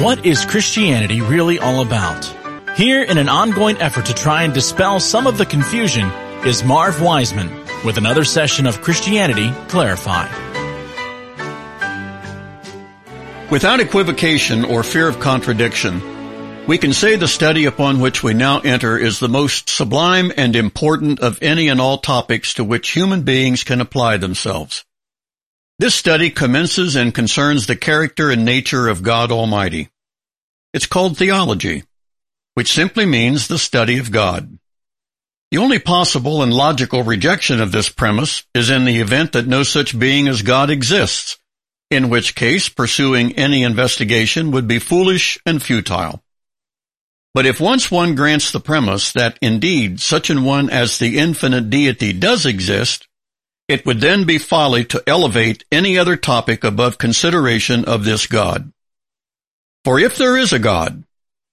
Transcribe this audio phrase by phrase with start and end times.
[0.00, 2.24] What is Christianity really all about?
[2.76, 6.08] Here, in an ongoing effort to try and dispel some of the confusion,
[6.46, 7.50] is Marv Wiseman
[7.84, 10.30] with another session of Christianity Clarified.
[13.50, 16.00] Without equivocation or fear of contradiction,
[16.68, 20.54] we can say the study upon which we now enter is the most sublime and
[20.54, 24.84] important of any and all topics to which human beings can apply themselves.
[25.80, 29.90] This study commences and concerns the character and nature of God Almighty.
[30.74, 31.84] It's called theology,
[32.54, 34.58] which simply means the study of God.
[35.52, 39.62] The only possible and logical rejection of this premise is in the event that no
[39.62, 41.38] such being as God exists,
[41.92, 46.24] in which case pursuing any investigation would be foolish and futile.
[47.34, 51.70] But if once one grants the premise that indeed such an one as the infinite
[51.70, 53.06] deity does exist,
[53.68, 58.72] it would then be folly to elevate any other topic above consideration of this God.
[59.84, 61.04] For if there is a God,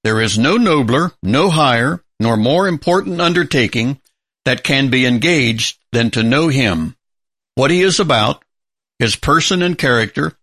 [0.03, 3.99] there is no nobler, no higher, nor more important undertaking
[4.45, 6.95] that can be engaged than to know Him,
[7.55, 8.43] what He is about,
[8.99, 10.37] His person and character,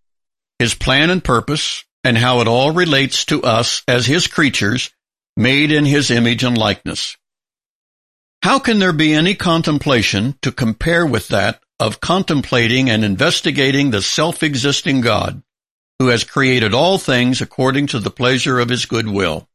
[0.58, 4.91] His plan and purpose, and how it all relates to us as His creatures,
[5.36, 7.16] made in His image and likeness.
[8.42, 14.00] How can there be any contemplation to compare with that of contemplating and investigating the
[14.00, 15.42] self-existing God
[15.98, 19.48] who has created all things according to the pleasure of his good will.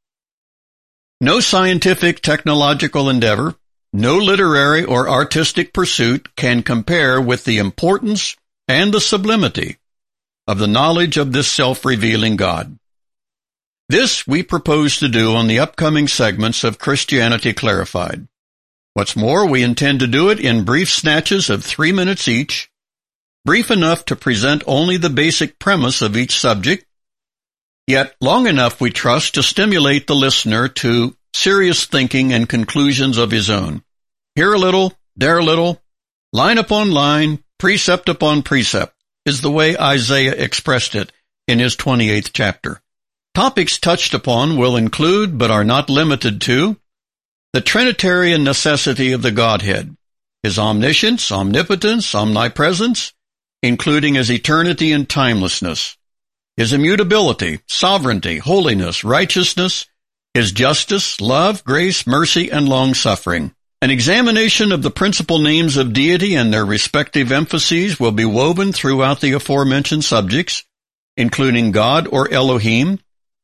[1.22, 3.56] No scientific technological endeavor,
[3.94, 8.36] no literary or artistic pursuit can compare with the importance
[8.68, 9.78] and the sublimity
[10.48, 12.78] of the knowledge of this self-revealing God.
[13.88, 18.28] This we propose to do on the upcoming segments of Christianity Clarified.
[18.98, 22.72] What's more, we intend to do it in brief snatches of three minutes each,
[23.46, 26.84] brief enough to present only the basic premise of each subject,
[27.86, 33.30] yet long enough, we trust, to stimulate the listener to serious thinking and conclusions of
[33.30, 33.84] his own.
[34.34, 35.80] Here a little, there a little,
[36.34, 38.96] line upon line, precept upon precept,
[39.28, 41.12] is the way Isaiah expressed it
[41.48, 42.82] in his 28th chapter.
[43.36, 46.78] Topics touched upon will include, but are not limited to,
[47.54, 49.96] the Trinitarian necessity of the Godhead,
[50.44, 53.14] His omniscience, omnipotence, omnipresence,
[53.64, 55.98] including His eternity and timelessness,
[56.56, 59.86] His immutability, sovereignty, holiness, righteousness,
[60.34, 63.54] His justice, love, grace, mercy, and long-suffering.
[63.82, 68.74] An examination of the principal names of deity and their respective emphases will be woven
[68.74, 70.64] throughout the aforementioned subjects,
[71.16, 73.00] including God or Elohim,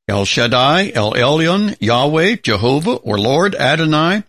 [0.08, 4.24] El Shaddai, El Elyon, Yahweh, Jehovah, or Lord Adonai,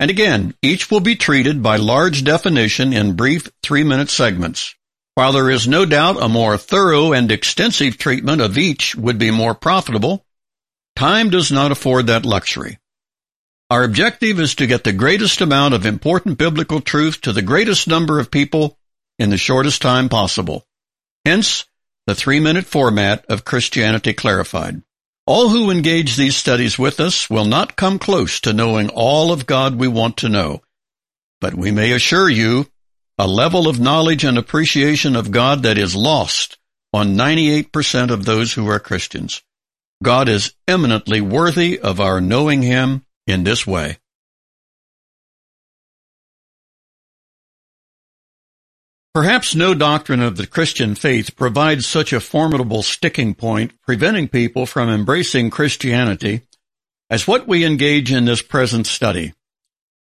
[0.00, 4.74] and again, each will be treated by large definition in brief three-minute segments.
[5.14, 9.30] While there is no doubt a more thorough and extensive treatment of each would be
[9.30, 10.24] more profitable,
[10.96, 12.78] time does not afford that luxury.
[13.68, 17.86] Our objective is to get the greatest amount of important biblical truth to the greatest
[17.86, 18.78] number of people
[19.18, 20.66] in the shortest time possible.
[21.24, 21.66] Hence,
[22.06, 24.82] the three-minute format of Christianity Clarified.
[25.30, 29.46] All who engage these studies with us will not come close to knowing all of
[29.46, 30.60] God we want to know,
[31.40, 32.66] but we may assure you
[33.16, 36.58] a level of knowledge and appreciation of God that is lost
[36.92, 39.40] on 98% of those who are Christians.
[40.02, 43.98] God is eminently worthy of our knowing Him in this way.
[49.12, 54.66] Perhaps no doctrine of the Christian faith provides such a formidable sticking point preventing people
[54.66, 56.42] from embracing Christianity
[57.10, 59.34] as what we engage in this present study.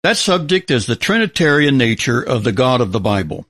[0.03, 3.45] That subject is the Trinitarian nature of the God of the Bible.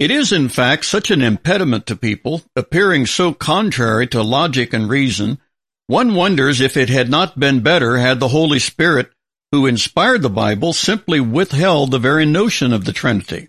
[0.00, 4.88] It is, in fact, such an impediment to people, appearing so contrary to logic and
[4.88, 5.38] reason,
[5.86, 9.10] one wonders if it had not been better had the Holy Spirit,
[9.52, 13.48] who inspired the Bible, simply withheld the very notion of the Trinity.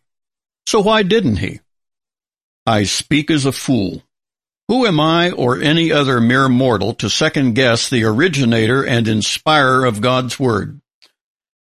[0.69, 1.62] So why didn't he?
[2.63, 4.03] I speak as a fool.
[4.67, 9.84] Who am I or any other mere mortal to second guess the originator and inspirer
[9.84, 10.79] of God's Word?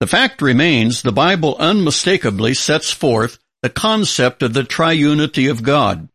[0.02, 6.10] The fact remains the Bible unmistakably sets forth the concept of the triunity of God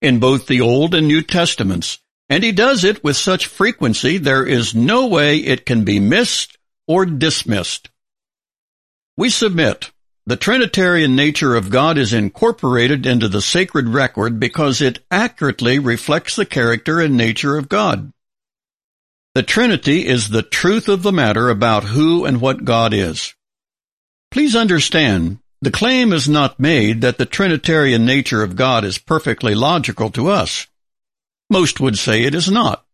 [0.00, 1.98] in both the Old and New Testaments,
[2.28, 6.56] and he does it with such frequency there is no way it can be missed
[6.86, 7.90] or dismissed.
[9.16, 9.90] We submit
[10.28, 16.36] the Trinitarian nature of God is incorporated into the sacred record because it accurately reflects
[16.36, 18.12] the character and nature of God.
[19.34, 23.34] The Trinity is the truth of the matter about who and what God is.
[24.30, 29.54] Please understand, the claim is not made that the Trinitarian nature of God is perfectly
[29.54, 30.66] logical to us.
[31.48, 32.84] Most would say it is not.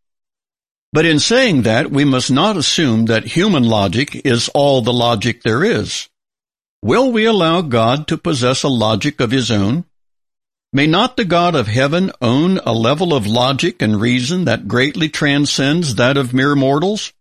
[0.92, 5.42] But in saying that, we must not assume that human logic is all the logic
[5.42, 6.08] there is.
[6.84, 9.86] Will we allow God to possess a logic of his own?
[10.70, 15.08] May not the God of heaven own a level of logic and reason that greatly
[15.08, 17.14] transcends that of mere mortals?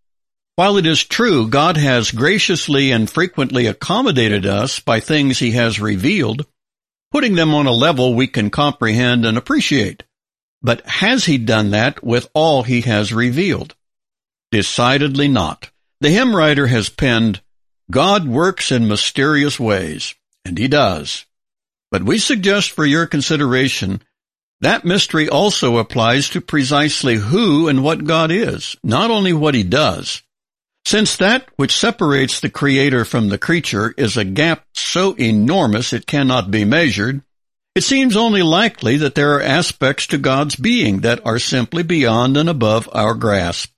[0.58, 5.80] While it is true God has graciously and frequently accommodated us by things he has
[5.80, 6.46] revealed,
[7.14, 10.04] putting them on a level we can comprehend and appreciate.
[10.62, 13.76] But has he done that with all he has revealed?
[14.52, 15.72] Decidedly not.
[16.02, 17.40] The hymn writer has penned,
[17.94, 21.28] God works in mysterious ways, and he does.
[21.92, 24.02] But we suggest for your consideration
[24.62, 29.62] that mystery also applies to precisely who and what God is, not only what he
[29.62, 30.24] does.
[30.86, 36.08] Since that which separates the Creator from the creature is a gap so enormous it
[36.08, 37.22] cannot be measured,
[37.76, 42.38] it seems only likely that there are aspects to God's being that are simply beyond
[42.38, 43.73] and above our grasp.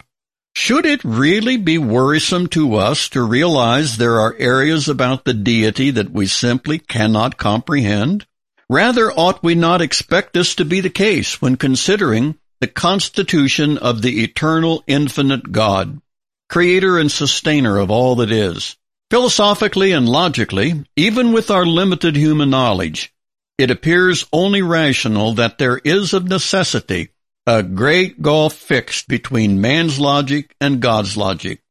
[0.56, 5.92] Should it really be worrisome to us to realize there are areas about the deity
[5.92, 8.26] that we simply cannot comprehend?
[8.70, 14.02] Rather, ought we not expect this to be the case when considering the constitution of
[14.02, 16.02] the eternal infinite God,
[16.50, 18.78] creator and sustainer of all that is?
[19.12, 23.14] Philosophically and logically, even with our limited human knowledge,
[23.58, 27.10] it appears only rational that there is of necessity
[27.48, 31.62] a great gulf fixed between man's logic and God's logic.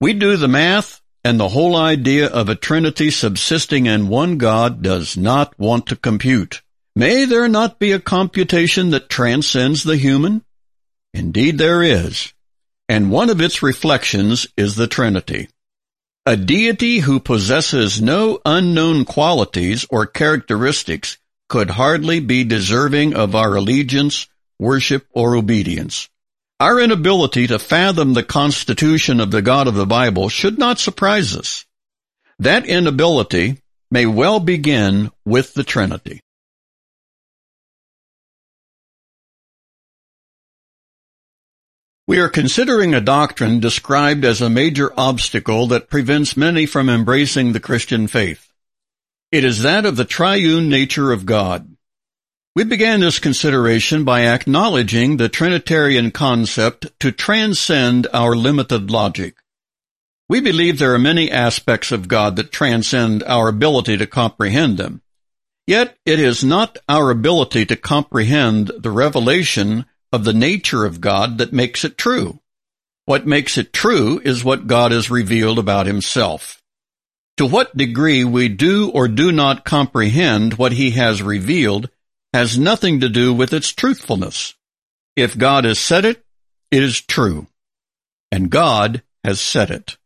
[0.00, 4.82] We do the math, and the whole idea of a trinity subsisting in one God
[4.82, 6.62] does not want to compute.
[6.96, 10.44] May there not be a computation that transcends the human?
[11.14, 12.32] Indeed there is,
[12.88, 15.48] and one of its reflections is the Trinity.
[16.26, 23.56] A deity who possesses no unknown qualities or characteristics could hardly be deserving of our
[23.56, 24.26] allegiance,
[24.62, 26.08] worship, or obedience.
[26.60, 31.36] Our inability to fathom the constitution of the God of the Bible should not surprise
[31.36, 31.66] us.
[32.38, 33.58] That inability
[33.90, 36.20] may well begin with the Trinity.
[42.06, 47.52] We are considering a doctrine described as a major obstacle that prevents many from embracing
[47.52, 48.52] the Christian faith.
[49.30, 51.71] It is that of the triune nature of God.
[52.54, 59.36] We began this consideration by acknowledging the Trinitarian concept to transcend our limited logic.
[60.28, 65.00] We believe there are many aspects of God that transcend our ability to comprehend them.
[65.66, 71.38] Yet it is not our ability to comprehend the revelation of the nature of God
[71.38, 72.38] that makes it true.
[73.06, 76.62] What makes it true is what God has revealed about himself.
[77.38, 81.88] To what degree we do or do not comprehend what he has revealed
[82.32, 84.54] has nothing to do with its truthfulness.
[85.16, 86.24] If God has said it,
[86.70, 87.46] it is true.
[88.30, 89.96] And God has said it.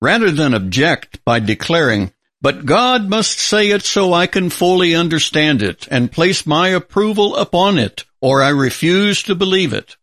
[0.00, 5.62] Rather than object by declaring, but God must say it so I can fully understand
[5.62, 9.96] it and place my approval upon it, or I refuse to believe it.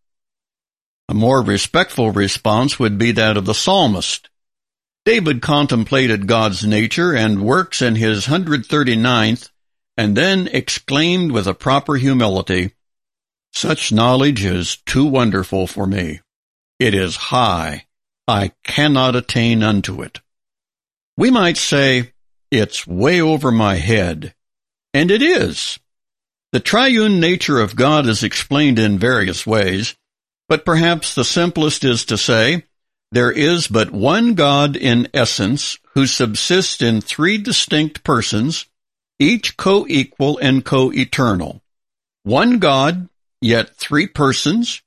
[1.09, 4.29] A more respectful response would be that of the psalmist,
[5.03, 9.49] David contemplated God's nature and works in his 139th
[9.97, 12.73] and then exclaimed with a proper humility,
[13.53, 16.21] Such knowledge is too wonderful for me.
[16.79, 17.85] It is high.
[18.27, 20.21] I cannot attain unto it.
[21.17, 22.13] We might say,
[22.49, 24.33] it's way over my head.
[24.93, 25.79] And it is.
[26.51, 29.95] The triune nature of God is explained in various ways,
[30.49, 32.65] but perhaps the simplest is to say,
[33.11, 38.65] there is but one God in essence who subsists in three distinct persons,
[39.21, 41.61] each co-equal and co-eternal.
[42.23, 43.07] One God,
[43.39, 44.81] yet three persons?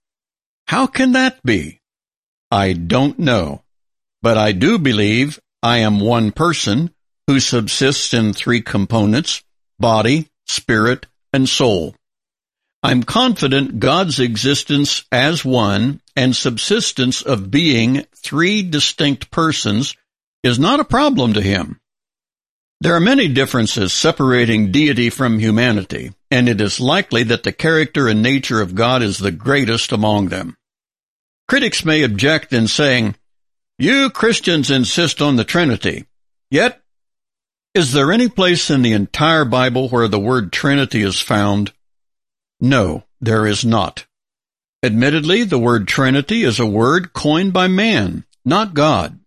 [0.66, 1.80] How can that be?
[2.50, 3.62] I don't know,
[4.22, 6.90] but I do believe I am one person
[7.28, 9.44] who subsists in three components,
[9.78, 11.94] body, spirit, and soul.
[12.82, 19.96] I'm confident God's existence as one and subsistence of being three distinct persons
[20.42, 21.80] is not a problem to him.
[22.80, 28.08] There are many differences separating deity from humanity, and it is likely that the character
[28.08, 30.56] and nature of God is the greatest among them.
[31.48, 33.14] Critics may object in saying,
[33.78, 36.06] you Christians insist on the Trinity,
[36.50, 36.80] yet
[37.74, 41.72] is there any place in the entire Bible where the word Trinity is found?
[42.60, 44.06] No, there is not.
[44.84, 49.18] Admittedly, the word Trinity is a word coined by man, not God.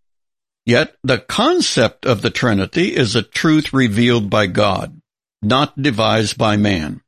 [0.68, 5.02] Yet the concept of the Trinity is a truth revealed by God,
[5.42, 7.00] not devised by man.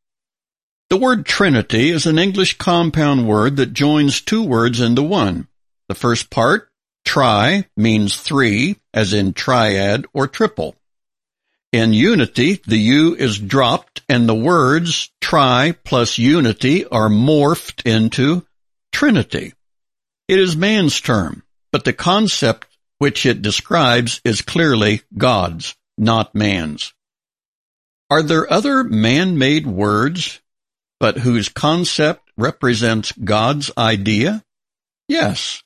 [0.90, 5.50] The word Trinity is an English compound word that joins two words into one,
[5.90, 6.70] The first part,
[7.04, 10.78] tri, means three, as in triad or triple.
[11.74, 18.46] In unity, the U is dropped and the words tri plus unity are morphed into
[18.94, 19.54] trinity.
[20.30, 22.66] It is man's term, but the concept
[23.00, 26.94] which it describes is clearly God's, not man's.
[28.10, 30.42] Are there other man-made words,
[31.00, 34.44] but whose concept represents God's idea?
[35.08, 35.64] Yes.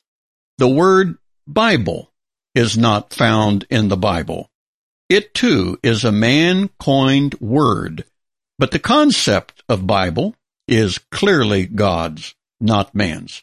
[0.58, 2.12] The word Bible
[2.54, 4.48] is not found in the Bible.
[5.08, 8.04] It too is a man-coined word,
[8.58, 10.34] but the concept of Bible
[10.68, 13.42] is clearly God's, not man's.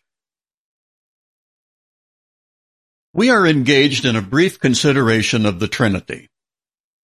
[3.14, 6.30] We are engaged in a brief consideration of the Trinity.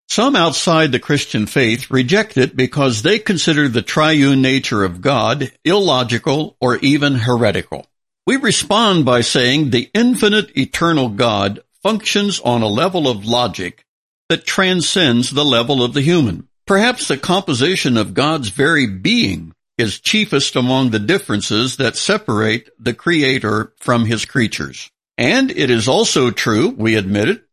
[0.08, 5.50] Some outside the Christian faith reject it because they consider the triune nature of God
[5.64, 7.86] illogical or even heretical.
[8.24, 13.84] We respond by saying the infinite eternal God functions on a level of logic
[14.28, 16.46] that transcends the level of the human.
[16.68, 22.94] Perhaps the composition of God's very being is chiefest among the differences that separate the
[22.94, 24.88] Creator from His creatures.
[25.18, 27.44] And it is also true, we admit it,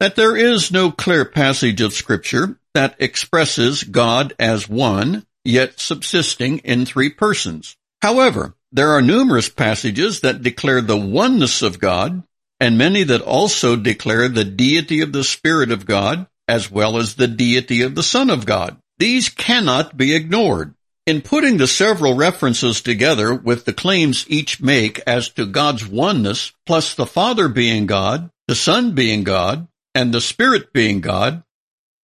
[0.00, 6.58] that there is no clear passage of Scripture that expresses God as one, yet subsisting
[6.58, 7.76] in three persons.
[8.02, 12.22] However, there are numerous passages that declare the oneness of God
[12.60, 17.14] and many that also declare the deity of the Spirit of God as well as
[17.14, 18.76] the deity of the Son of God.
[18.98, 20.74] These cannot be ignored.
[21.06, 26.52] In putting the several references together with the claims each make as to God's oneness,
[26.66, 31.44] plus the Father being God, the Son being God, and the Spirit being God,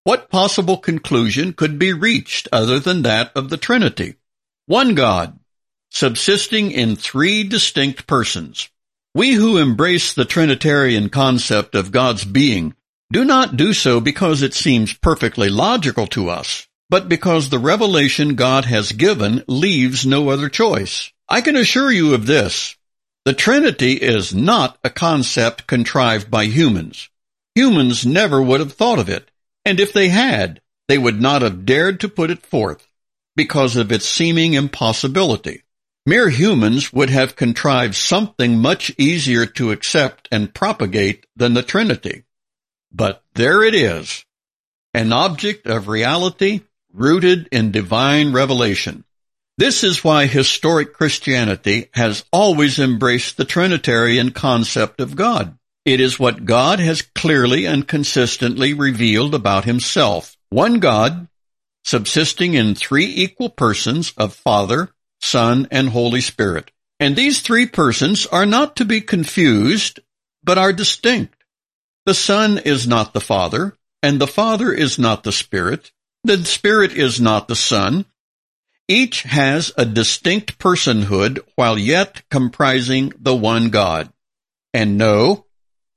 [0.04, 4.14] what possible conclusion could be reached other than that of the Trinity?
[4.66, 5.36] One God,
[5.90, 8.68] subsisting in three distinct persons.
[9.16, 12.74] We who embrace the Trinitarian concept of God's being
[13.12, 18.34] do not do so because it seems perfectly logical to us, but because the revelation
[18.34, 21.10] God has given leaves no other choice.
[21.26, 22.76] I can assure you of this.
[23.24, 27.08] The Trinity is not a concept contrived by humans.
[27.54, 29.30] Humans never would have thought of it,
[29.64, 32.86] and if they had, they would not have dared to put it forth
[33.36, 35.62] because of its seeming impossibility.
[36.04, 42.24] Mere humans would have contrived something much easier to accept and propagate than the Trinity.
[42.92, 44.26] But there it is,
[44.92, 46.60] an object of reality
[46.92, 49.04] rooted in divine revelation.
[49.58, 55.58] This is why historic Christianity has always embraced the Trinitarian concept of God.
[55.84, 60.36] It is what God has clearly and consistently revealed about himself.
[60.48, 61.28] One God,
[61.84, 66.70] subsisting in three equal persons of Father, Son, and Holy Spirit.
[67.00, 69.98] And these three persons are not to be confused,
[70.44, 71.42] but are distinct.
[72.06, 75.92] The Son is not the Father, and the Father is not the Spirit.
[76.24, 78.04] The Spirit is not the Son.
[78.88, 84.12] Each has a distinct personhood while yet comprising the one God.
[84.74, 85.46] And no,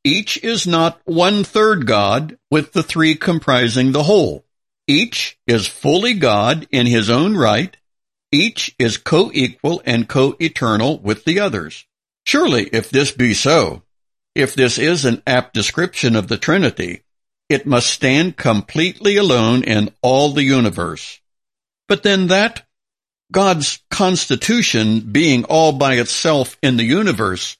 [0.03, 4.45] each is not one-third God with the three comprising the whole.
[4.87, 7.75] Each is fully God in his own right
[8.35, 11.85] each is co-equal and co-eternal with the others.
[12.25, 13.83] Surely, if this be so,
[14.35, 17.03] if this is an apt description of the Trinity,
[17.49, 21.19] it must stand completely alone in all the universe.
[21.87, 22.65] But then that,
[23.31, 27.57] God's constitution being all by itself in the universe,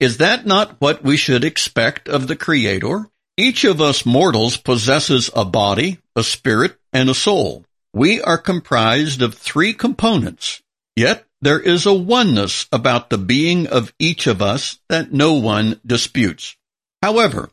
[0.00, 3.08] is that not what we should expect of the Creator?
[3.36, 7.64] Each of us mortals possesses a body, a spirit, and a soul.
[7.92, 10.62] We are comprised of three components,
[10.96, 15.80] yet there is a oneness about the being of each of us that no one
[15.84, 16.56] disputes.
[17.02, 17.50] However,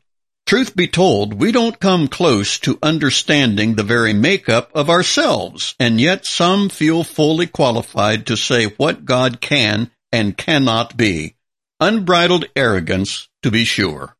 [0.53, 5.99] truth be told, we don't come close to understanding the very makeup of ourselves, and
[5.99, 11.33] yet some feel fully qualified to say what God can and cannot be.
[11.79, 14.15] Unbridled arrogance, to be sure.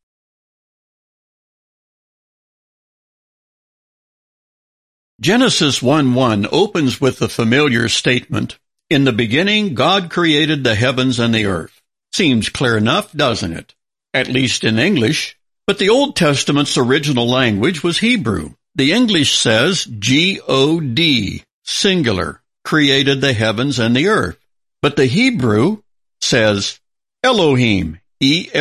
[5.22, 8.58] Genesis 1-1 opens with the familiar statement,
[8.90, 11.80] In the beginning God created the heavens and the earth.
[12.12, 13.76] Seems clear enough, doesn't it?
[14.16, 15.38] At least in English.
[15.66, 18.56] But the Old Testament's original language was Hebrew.
[18.76, 24.38] The English says G-O-D, singular, created the heavens and the earth.
[24.82, 25.84] But the Hebrew
[26.20, 26.80] says
[27.24, 28.58] Elohim, E-L-O-H-I-M,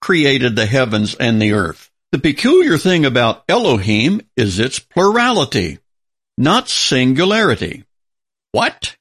[0.00, 1.90] created the heavens and the earth.
[2.10, 5.78] The peculiar thing about Elohim is its plurality,
[6.36, 7.84] not singularity.
[8.52, 8.96] What?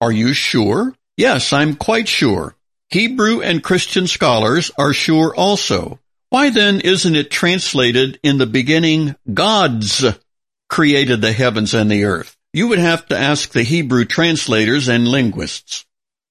[0.00, 0.94] Are you sure?
[1.16, 2.56] Yes, I'm quite sure.
[2.92, 5.98] Hebrew and Christian scholars are sure also.
[6.28, 10.04] Why then isn't it translated in the beginning, gods
[10.68, 12.36] created the heavens and the earth?
[12.52, 15.86] You would have to ask the Hebrew translators and linguists.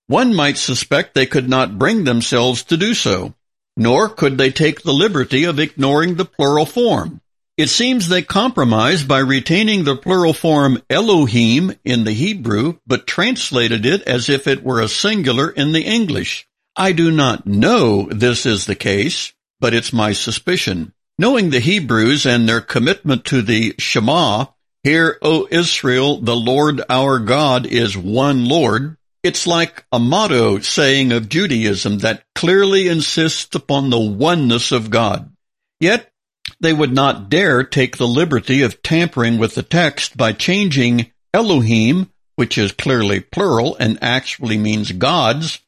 [0.06, 3.34] One might suspect they could not bring themselves to do so,
[3.76, 7.22] nor could they take the liberty of ignoring the plural form.
[7.58, 13.84] It seems they compromised by retaining the plural form Elohim in the Hebrew, but translated
[13.84, 16.48] it as if it were a singular in the English.
[16.76, 20.94] I do not know this is the case, but it's my suspicion.
[21.18, 24.46] Knowing the Hebrews and their commitment to the Shema,
[24.84, 31.12] Hear, O Israel, the Lord our God is one Lord, it's like a motto saying
[31.12, 35.32] of Judaism that clearly insists upon the oneness of God.
[35.80, 36.12] Yet,
[36.60, 42.10] they would not dare take the liberty of tampering with the text by changing Elohim,
[42.36, 45.60] which is clearly plural and actually means gods,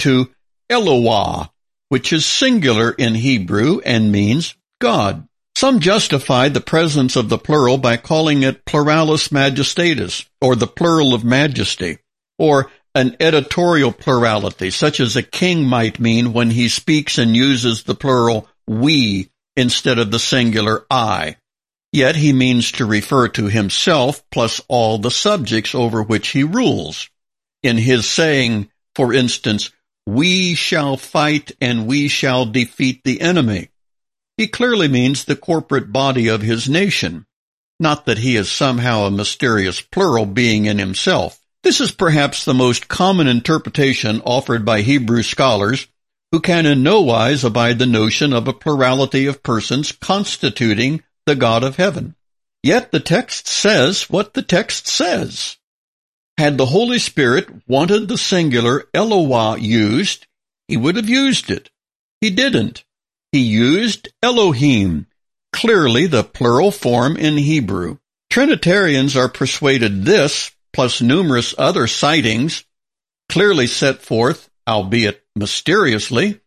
[0.00, 0.28] to
[0.70, 1.50] Eloah,
[1.88, 5.26] which is singular in Hebrew and means God.
[5.56, 11.14] Some justify the presence of the plural by calling it pluralis majestatis, or the plural
[11.14, 11.98] of majesty,
[12.38, 17.82] or an editorial plurality, such as a king might mean when he speaks and uses
[17.82, 21.36] the plural we instead of the singular I.
[21.92, 27.08] Yet he means to refer to himself plus all the subjects over which he rules.
[27.62, 29.70] In his saying, for instance,
[30.06, 33.68] we shall fight and we shall defeat the enemy.
[34.36, 37.26] He clearly means the corporate body of his nation,
[37.80, 41.40] not that he is somehow a mysterious plural being in himself.
[41.62, 45.88] This is perhaps the most common interpretation offered by Hebrew scholars
[46.30, 51.34] who can in no wise abide the notion of a plurality of persons constituting the
[51.34, 52.14] God of heaven.
[52.62, 55.55] Yet the text says what the text says.
[56.38, 60.26] Had the Holy Spirit wanted the singular Eloah used,
[60.68, 61.70] he would have used it.
[62.20, 62.84] He didn't.
[63.32, 65.06] He used Elohim,
[65.52, 67.98] clearly the plural form in Hebrew.
[68.30, 72.64] Trinitarians are persuaded this, plus numerous other sightings,
[73.30, 76.40] clearly set forth, albeit mysteriously,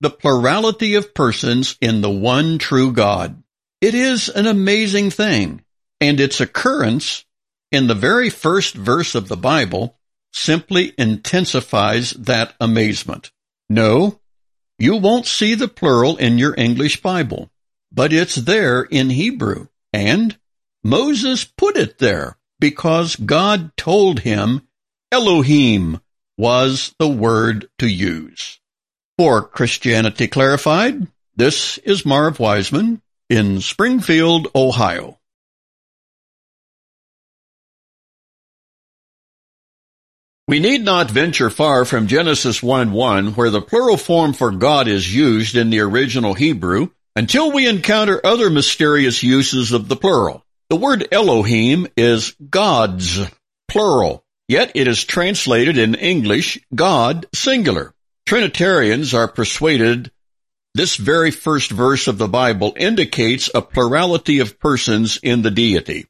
[0.00, 3.42] the plurality of persons in the one true God.
[3.80, 5.64] It is an amazing thing,
[6.00, 7.24] and its occurrence
[7.72, 9.98] in the very first verse of the Bible
[10.32, 13.32] simply intensifies that amazement.
[13.68, 14.20] No,
[14.78, 17.50] you won't see the plural in your English Bible,
[17.90, 20.38] but it's there in Hebrew, and
[20.84, 24.68] Moses put it there because God told him
[25.10, 26.00] Elohim
[26.36, 28.60] was the word to use.
[29.18, 31.06] For Christianity Clarified,
[31.36, 35.18] this is Marv Wiseman in Springfield, Ohio.
[40.48, 45.14] We need not venture far from Genesis 1-1 where the plural form for God is
[45.14, 50.44] used in the original Hebrew until we encounter other mysterious uses of the plural.
[50.68, 53.20] The word Elohim is gods,
[53.68, 57.94] plural, yet it is translated in English God, singular.
[58.26, 60.10] Trinitarians are persuaded
[60.74, 66.06] this very first verse of the Bible indicates a plurality of persons in the deity.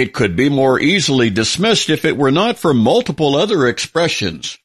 [0.00, 4.56] It could be more easily dismissed if it were not for multiple other expressions.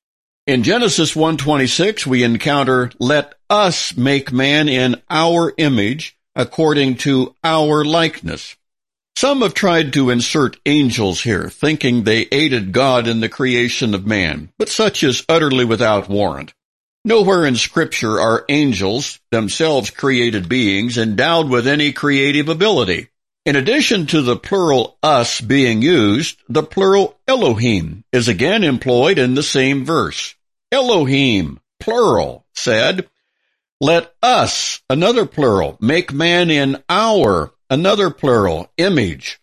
[0.47, 7.83] In Genesis 1:26 we encounter let us make man in our image according to our
[7.83, 8.55] likeness.
[9.17, 14.07] Some have tried to insert angels here, thinking they aided God in the creation of
[14.07, 16.53] man, but such is utterly without warrant.
[17.03, 23.09] Nowhere in scripture are angels, themselves created beings, endowed with any creative ability.
[23.45, 29.35] In addition to the plural us being used, the plural Elohim is again employed in
[29.35, 30.33] the same verse.
[30.71, 33.07] Elohim, plural, said,
[33.79, 39.39] let us, another plural, make man in our, another plural, image.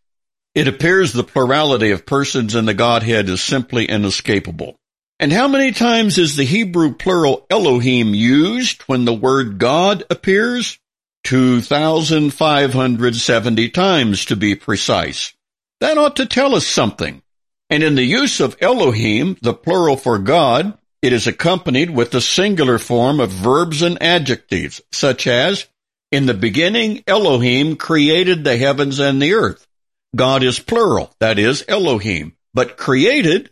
[0.54, 4.76] It appears the plurality of persons in the Godhead is simply inescapable.
[5.20, 10.78] And how many times is the Hebrew plural Elohim used when the word God appears?
[11.24, 15.32] 2,570 times to be precise.
[15.80, 17.22] That ought to tell us something.
[17.70, 22.20] And in the use of Elohim, the plural for God, it is accompanied with the
[22.20, 25.66] singular form of verbs and adjectives, such as,
[26.10, 29.66] in the beginning Elohim created the heavens and the earth.
[30.14, 33.50] God is plural, that is Elohim, but created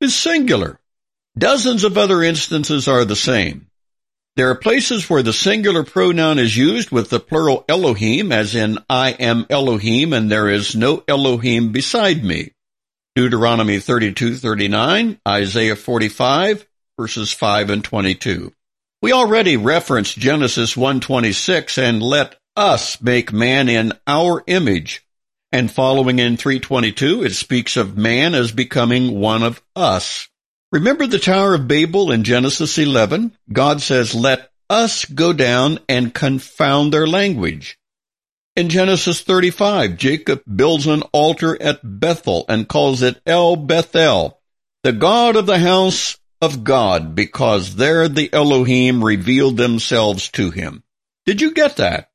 [0.00, 0.78] is singular.
[1.36, 3.67] Dozens of other instances are the same.
[4.38, 8.78] There are places where the singular pronoun is used with the plural Elohim, as in,
[8.88, 12.52] I am Elohim and there is no Elohim beside me.
[13.16, 18.52] Deuteronomy 32:39, Isaiah 45, verses 5 and 22.
[19.02, 25.02] We already referenced Genesis 1:26 and let us make man in our image.
[25.50, 30.28] And following in 322, it speaks of man as becoming one of us.
[30.70, 33.32] Remember the Tower of Babel in Genesis 11?
[33.50, 37.78] God says, let us go down and confound their language.
[38.54, 44.40] In Genesis 35, Jacob builds an altar at Bethel and calls it El Bethel,
[44.82, 50.82] the God of the house of God, because there the Elohim revealed themselves to him.
[51.24, 52.10] Did you get that?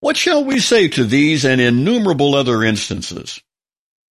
[0.00, 3.40] What shall we say to these and innumerable other instances?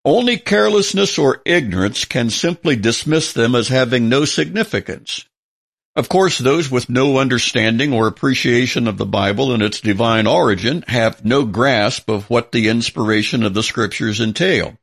[0.05, 5.27] Only carelessness or ignorance can simply dismiss them as having no significance.
[5.95, 10.85] Of course, those with no understanding or appreciation of the Bible and its divine origin
[10.89, 14.79] have no grasp of what the inspiration of the scriptures entail.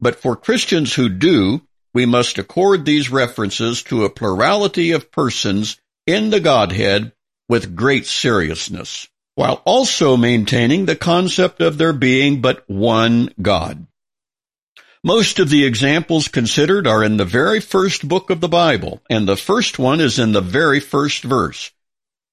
[0.00, 1.62] But for Christians who do,
[1.94, 7.12] we must accord these references to a plurality of persons in the Godhead
[7.48, 13.86] with great seriousness while also maintaining the concept of there being but one God.
[15.02, 19.26] Most of the examples considered are in the very first book of the Bible, and
[19.26, 21.70] the first one is in the very first verse.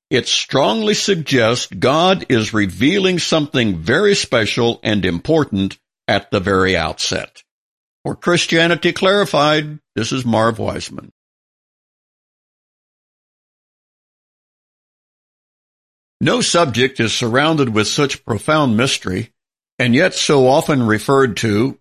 [0.09, 5.77] It strongly suggests God is revealing something very special and important
[6.09, 7.41] at the very outset.
[8.03, 11.11] For Christianity Clarified, this is Marv Wiseman.
[16.19, 19.31] No subject is surrounded with such profound mystery,
[19.79, 21.79] and yet so often referred to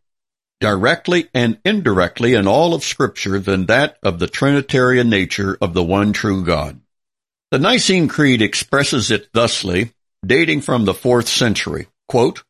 [0.61, 5.85] directly and indirectly in all of Scripture than that of the Trinitarian nature of the
[5.85, 6.81] one true God.
[7.51, 9.93] The Nicene Creed expresses it thusly,
[10.25, 11.89] dating from the fourth century.
[12.09, 12.43] Quote,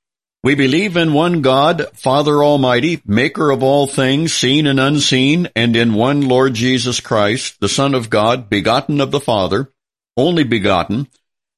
[0.42, 5.74] we believe in one God, Father Almighty, maker of all things, seen and unseen, and
[5.74, 9.72] in one Lord Jesus Christ, the Son of God, begotten of the Father,
[10.16, 11.08] only begotten,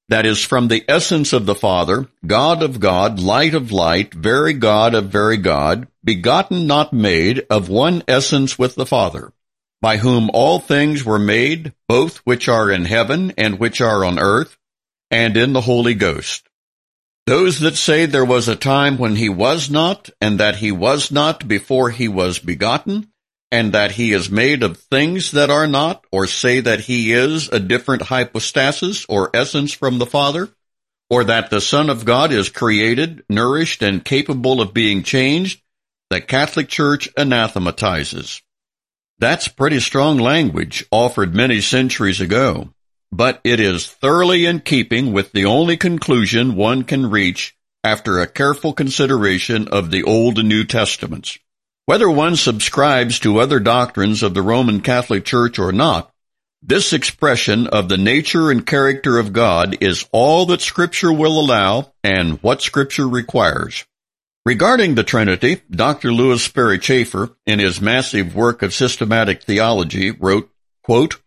[0.09, 4.55] that is from the essence of the Father, God of God, light of light, very
[4.55, 9.31] God of very God, begotten not made, of one essence with the Father,
[9.83, 14.19] by whom all things were made, both which are in heaven and which are on
[14.19, 14.57] earth,
[15.11, 16.49] and in the Holy Ghost.
[17.27, 21.13] Those that say there was a time when he was not, and that he was
[21.13, 23.13] not before he was begotten,
[23.51, 27.51] and that he is made of things that are not, or say that he is
[27.51, 30.49] a different hypostasis or essence from the Father,
[31.11, 35.61] or that the Son of God is created, nourished, and capable of being changed,
[36.11, 38.43] the Catholic Church anathematizes.
[39.19, 42.71] That's pretty strong language offered many centuries ago,
[43.13, 48.27] but it is thoroughly in keeping with the only conclusion one can reach after a
[48.27, 51.39] careful consideration of the Old and New Testaments.
[51.85, 56.11] Whether one subscribes to other doctrines of the Roman Catholic Church or not,
[56.63, 61.93] this expression of the nature and character of God is all that Scripture will allow
[62.03, 63.85] and what Scripture requires.
[64.49, 66.11] Regarding the Trinity, Dr.
[66.11, 70.51] Lewis Sperry Chafer, in his massive work of systematic theology, wrote,
[70.83, 71.21] quote,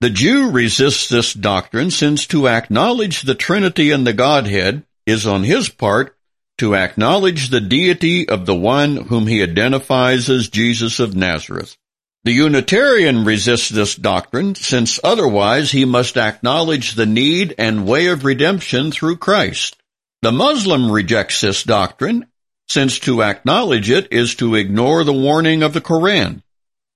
[0.00, 5.44] The Jew resists this doctrine since to acknowledge the Trinity and the Godhead is on
[5.44, 6.16] his part
[6.58, 11.76] to acknowledge the deity of the one whom he identifies as Jesus of Nazareth.
[12.24, 18.24] The Unitarian resists this doctrine since otherwise he must acknowledge the need and way of
[18.24, 19.76] redemption through Christ.
[20.22, 22.26] The Muslim rejects this doctrine
[22.68, 26.42] since to acknowledge it is to ignore the warning of the Koran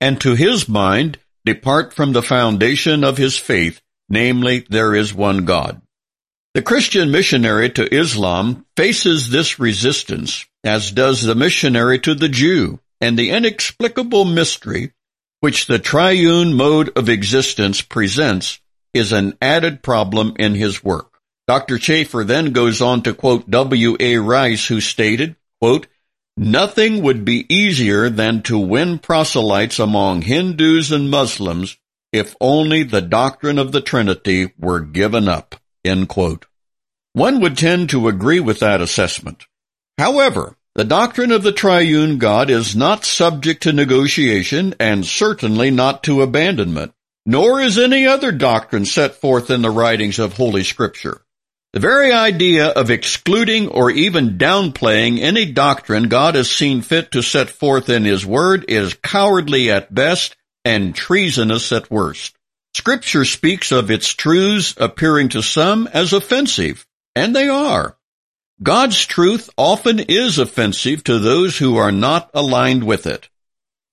[0.01, 5.45] and to his mind depart from the foundation of his faith, namely there is one
[5.45, 5.81] God.
[6.53, 12.79] The Christian missionary to Islam faces this resistance, as does the missionary to the Jew,
[12.99, 14.91] and the inexplicable mystery
[15.39, 18.59] which the triune mode of existence presents
[18.93, 21.19] is an added problem in his work.
[21.47, 21.79] Dr.
[21.79, 23.95] Chafer then goes on to quote W.
[23.99, 24.17] A.
[24.17, 25.87] Rice, who stated, quote,
[26.37, 31.77] Nothing would be easier than to win proselytes among Hindus and Muslims
[32.11, 35.55] if only the doctrine of the Trinity were given up.
[37.13, 39.45] One would tend to agree with that assessment.
[39.97, 46.03] However, the doctrine of the triune God is not subject to negotiation and certainly not
[46.03, 46.93] to abandonment,
[47.25, 51.21] nor is any other doctrine set forth in the writings of Holy Scripture.
[51.73, 57.21] The very idea of excluding or even downplaying any doctrine God has seen fit to
[57.21, 62.35] set forth in His Word is cowardly at best and treasonous at worst.
[62.73, 67.97] Scripture speaks of its truths appearing to some as offensive, and they are.
[68.61, 73.29] God's truth often is offensive to those who are not aligned with it.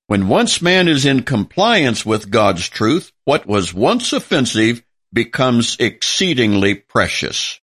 [0.08, 6.74] When once man is in compliance with God's truth, what was once offensive becomes exceedingly
[6.74, 7.60] precious.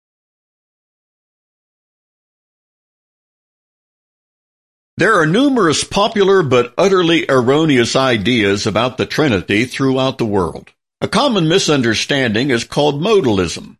[4.99, 10.73] There are numerous popular but utterly erroneous ideas about the Trinity throughout the world.
[10.99, 13.77] A common misunderstanding is called modalism.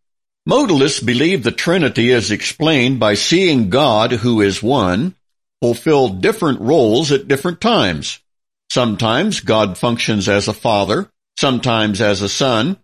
[0.48, 5.14] Modalists believe the Trinity is explained by seeing God, who is one,
[5.60, 8.20] fulfill different roles at different times.
[8.70, 12.78] Sometimes God functions as a father, sometimes as a son,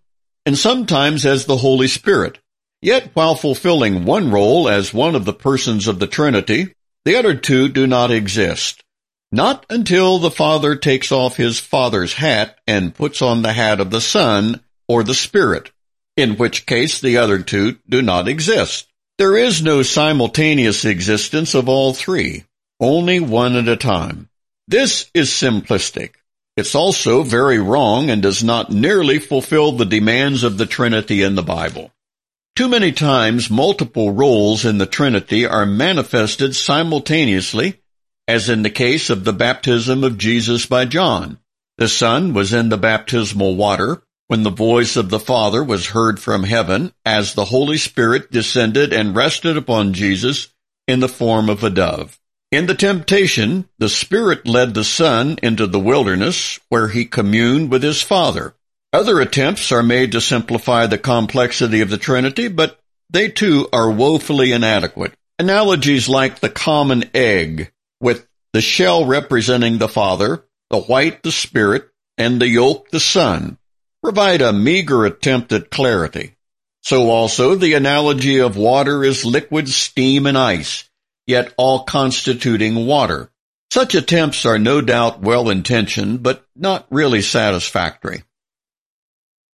[0.45, 2.37] and sometimes as the Holy Spirit.
[2.83, 6.75] Yet while fulfilling one role as one of the persons of the Trinity,
[7.07, 8.83] the other two do not exist.
[9.31, 13.91] Not until the Father takes off his Father's hat and puts on the hat of
[13.91, 15.71] the Son or the Spirit,
[16.17, 18.89] in which case the other two do not exist.
[19.17, 22.43] There is no simultaneous existence of all three,
[22.77, 24.27] only one at a time.
[24.67, 26.15] This is simplistic.
[26.57, 31.35] It's also very wrong and does not nearly fulfill the demands of the Trinity in
[31.35, 31.93] the Bible.
[32.57, 37.79] Too many times multiple roles in the Trinity are manifested simultaneously,
[38.27, 41.37] as in the case of the baptism of Jesus by John.
[41.77, 46.19] The Son was in the baptismal water when the voice of the Father was heard
[46.19, 50.47] from heaven as the Holy Spirit descended and rested upon Jesus
[50.87, 52.19] in the form of a dove.
[52.51, 57.83] In the temptation, the Spirit led the Son into the wilderness where he communed with
[57.83, 58.55] his Father.
[58.93, 63.91] Other attempts are made to simplify the complexity of the Trinity, but they too are
[63.91, 65.13] woefully inadequate.
[65.39, 71.89] Analogies like the common egg, with the shell representing the Father, the white the Spirit,
[72.17, 73.57] and the yolk the Son,
[74.01, 76.35] provide a meager attempt at clarity.
[76.81, 80.89] So also the analogy of water is liquid, steam, and ice,
[81.25, 83.29] yet all constituting water.
[83.69, 88.23] Such attempts are no doubt well intentioned, but not really satisfactory.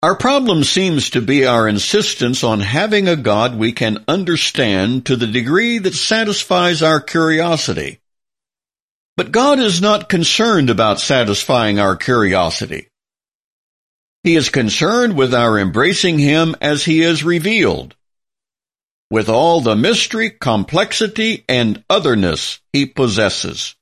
[0.03, 5.17] Our problem seems to be our insistence on having a God we can understand to
[5.17, 8.01] the degree that satisfies our curiosity.
[9.19, 12.89] But God is not concerned about satisfying our curiosity.
[14.25, 17.95] He is concerned with our embracing Him as He is revealed,
[19.11, 23.77] with all the mystery, complexity, and otherness He possesses.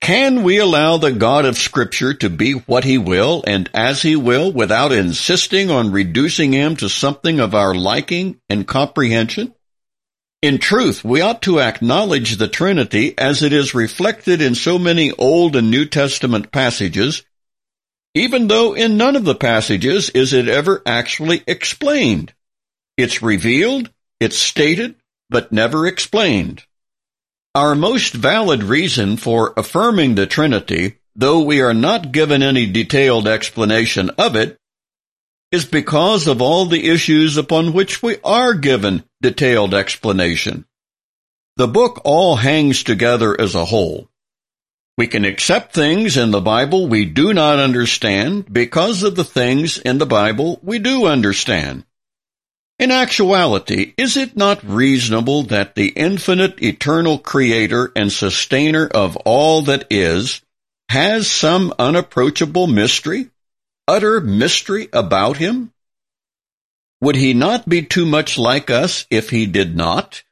[0.00, 4.14] Can we allow the God of Scripture to be what He will and as He
[4.14, 9.54] will without insisting on reducing Him to something of our liking and comprehension?
[10.42, 15.10] In truth, we ought to acknowledge the Trinity as it is reflected in so many
[15.12, 17.24] Old and New Testament passages,
[18.14, 22.32] even though in none of the passages is it ever actually explained.
[22.96, 24.94] It's revealed, it's stated,
[25.30, 26.64] but never explained.
[27.56, 33.26] Our most valid reason for affirming the Trinity, though we are not given any detailed
[33.26, 34.58] explanation of it,
[35.50, 40.66] is because of all the issues upon which we are given detailed explanation.
[41.56, 44.10] The book all hangs together as a whole.
[44.98, 49.78] We can accept things in the Bible we do not understand because of the things
[49.78, 51.86] in the Bible we do understand.
[52.78, 59.62] In actuality, is it not reasonable that the infinite eternal creator and sustainer of all
[59.62, 60.42] that is
[60.90, 63.30] has some unapproachable mystery,
[63.88, 65.72] utter mystery about him?
[67.00, 70.22] Would he not be too much like us if he did not?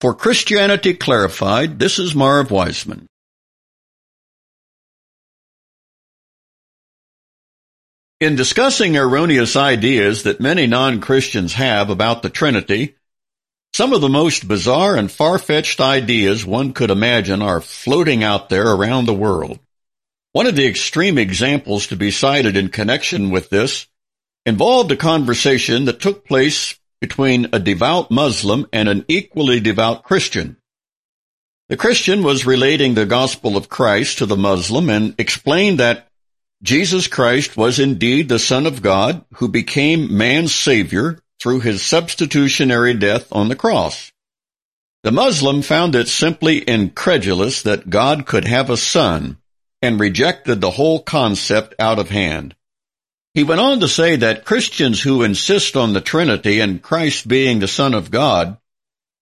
[0.00, 3.06] For Christianity Clarified, this is Marv Wiseman.
[8.20, 12.96] In discussing erroneous ideas that many non-Christians have about the Trinity,
[13.72, 18.66] some of the most bizarre and far-fetched ideas one could imagine are floating out there
[18.66, 19.58] around the world.
[20.32, 23.86] One of the extreme examples to be cited in connection with this
[24.44, 30.58] involved a conversation that took place between a devout Muslim and an equally devout Christian.
[31.70, 36.09] The Christian was relating the gospel of Christ to the Muslim and explained that
[36.62, 42.94] Jesus Christ was indeed the Son of God who became man's Savior through his substitutionary
[42.94, 44.12] death on the cross.
[45.02, 49.38] The Muslim found it simply incredulous that God could have a son
[49.80, 52.54] and rejected the whole concept out of hand.
[53.32, 57.60] He went on to say that Christians who insist on the Trinity and Christ being
[57.60, 58.58] the Son of God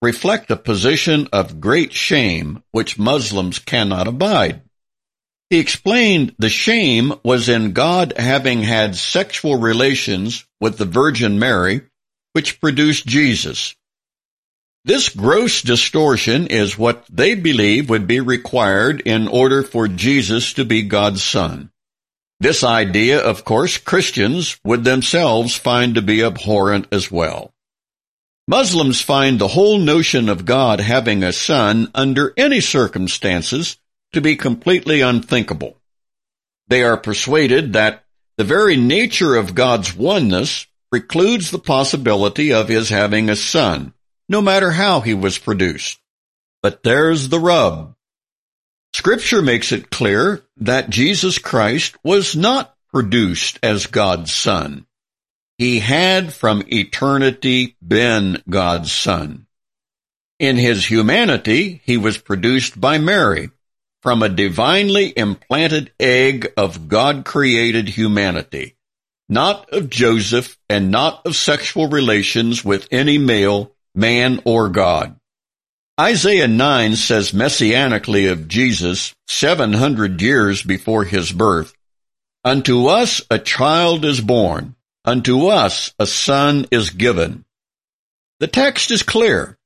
[0.02, 4.62] reflect a position of great shame which Muslims cannot abide.
[5.50, 11.82] He explained the shame was in God having had sexual relations with the Virgin Mary,
[12.34, 13.74] which produced Jesus.
[14.84, 20.64] This gross distortion is what they believe would be required in order for Jesus to
[20.64, 21.70] be God's Son.
[22.40, 27.52] This idea, of course, Christians would themselves find to be abhorrent as well.
[28.46, 33.76] Muslims find the whole notion of God having a son under any circumstances
[34.12, 35.76] to be completely unthinkable.
[36.68, 38.04] They are persuaded that
[38.36, 43.92] the very nature of God's oneness precludes the possibility of his having a son,
[44.28, 45.98] no matter how he was produced.
[46.62, 47.94] But there's the rub.
[48.94, 54.86] Scripture makes it clear that Jesus Christ was not produced as God's Son.
[55.58, 59.46] He had from eternity been God's Son.
[60.38, 63.50] In his humanity, he was produced by Mary
[64.02, 68.76] from a divinely implanted egg of God-created humanity,
[69.28, 75.18] not of Joseph and not of sexual relations with any male, man or God.
[76.00, 81.74] Isaiah 9 says messianically of Jesus 700 years before his birth,
[82.44, 87.44] Unto us a child is born, unto us a son is given.
[88.38, 89.57] The text is clear.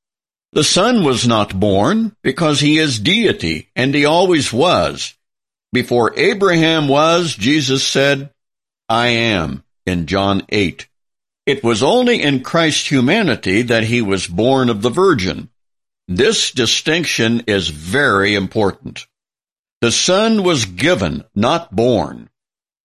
[0.53, 5.15] The son was not born because he is deity, and he always was.
[5.73, 8.31] Before Abraham was, Jesus said,
[8.89, 10.87] I am, in John 8.
[11.47, 15.49] It was only in Christ's humanity that he was born of the Virgin.
[16.07, 19.07] This distinction is very important.
[19.81, 22.29] The Son was given, not born.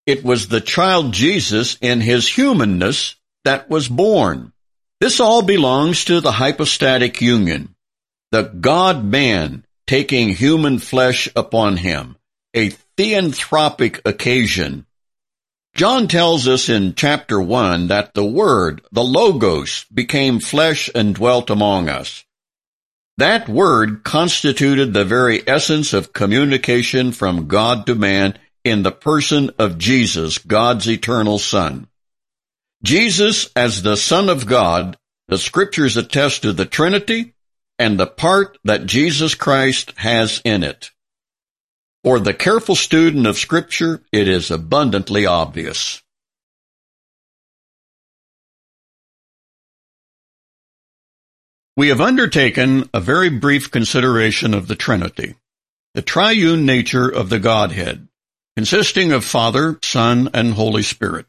[0.05, 4.53] It was the child Jesus in his humanness that was born.
[4.99, 7.75] This all belongs to the hypostatic union.
[8.31, 12.17] The God-man taking human flesh upon him,
[12.53, 14.85] a theanthropic occasion.
[15.75, 21.51] John tells us in chapter 1 that the Word, the Logos, became flesh and dwelt
[21.51, 22.25] among us.
[23.17, 29.51] That word constituted the very essence of communication from God to man in the person
[29.57, 31.87] of Jesus, God's eternal Son.
[32.83, 37.33] Jesus, as the Son of God, the scriptures attest to the Trinity
[37.79, 40.91] and the part that Jesus Christ has in it.
[42.03, 46.01] For the careful student of scripture, it is abundantly obvious.
[51.75, 55.35] We have undertaken a very brief consideration of the Trinity,
[55.93, 58.07] the triune nature of the Godhead,
[58.55, 61.27] consisting of Father, Son, and Holy Spirit.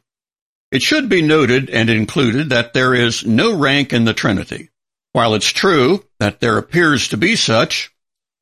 [0.71, 4.71] It should be noted and included that there is no rank in the Trinity.
[5.13, 7.91] While it's true that there appears to be such,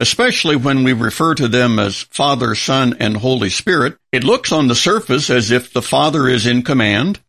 [0.01, 4.67] especially when we refer to them as Father, Son, and Holy Spirit, it looks on
[4.69, 7.21] the surface as if the Father is in command,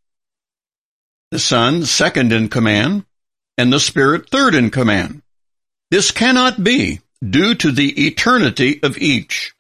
[1.32, 3.06] the Son second in command,
[3.58, 5.22] and the Spirit third in command.
[5.92, 9.54] This cannot be due to the eternity of each.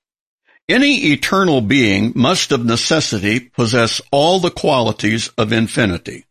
[0.69, 6.25] Any eternal being must of necessity possess all the qualities of infinity.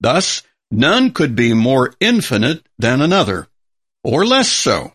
[0.00, 3.48] Thus, none could be more infinite than another,
[4.04, 4.92] or less so.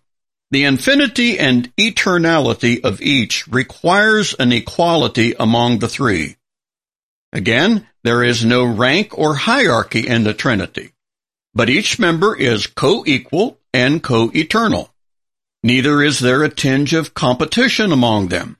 [0.52, 6.38] The infinity and eternality of each requires an equality among the three.
[7.34, 10.92] Again, there is no rank or hierarchy in the Trinity
[11.58, 14.94] but each member is co-equal and co-eternal.
[15.63, 18.58] Neither is there a tinge of competition among them.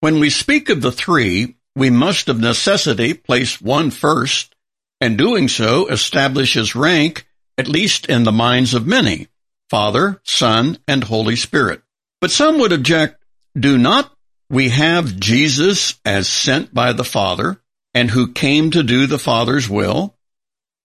[0.00, 4.54] When we speak of the three, we must of necessity place one first,
[5.00, 7.26] and doing so establishes rank,
[7.58, 9.28] at least in the minds of many,
[9.70, 11.82] Father, Son, and Holy Spirit.
[12.20, 13.22] But some would object,
[13.58, 14.12] do not
[14.48, 17.60] we have Jesus as sent by the Father,
[17.94, 20.14] and who came to do the Father's will?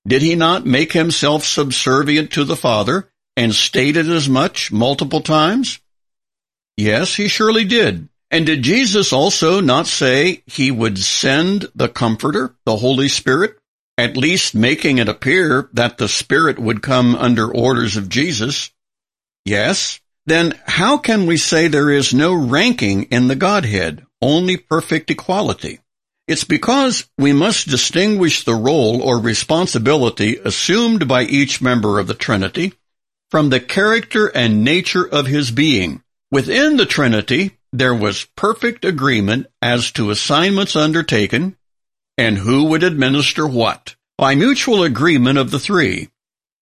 [0.08, 5.80] Did he not make himself subservient to the Father and stated as much multiple times?
[6.76, 8.10] Yes, he surely did.
[8.32, 13.58] And did Jesus also not say he would send the Comforter, the Holy Spirit,
[13.98, 18.72] at least making it appear that the Spirit would come under orders of Jesus?
[19.43, 19.99] Yes.
[20.26, 25.80] Then how can we say there is no ranking in the Godhead, only perfect equality?
[26.28, 32.14] It's because we must distinguish the role or responsibility assumed by each member of the
[32.14, 32.74] Trinity
[33.30, 36.01] from the character and nature of his being.
[36.32, 41.55] Within the Trinity, there was perfect agreement as to assignments undertaken
[42.17, 43.95] and who would administer what.
[44.17, 46.09] By mutual agreement of the three,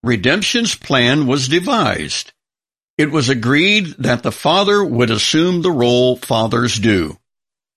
[0.02, 2.32] redemption's plan was devised.
[2.96, 7.18] It was agreed that the Father would assume the role fathers do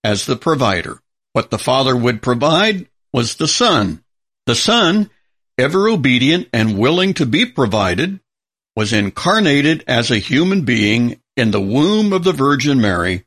[0.03, 0.99] as the provider.
[1.34, 4.03] What the Father would provide was the Son.
[4.45, 5.09] The Son,
[5.57, 8.19] ever obedient and willing to be provided,
[8.75, 13.25] was incarnated as a human being in the womb of the Virgin Mary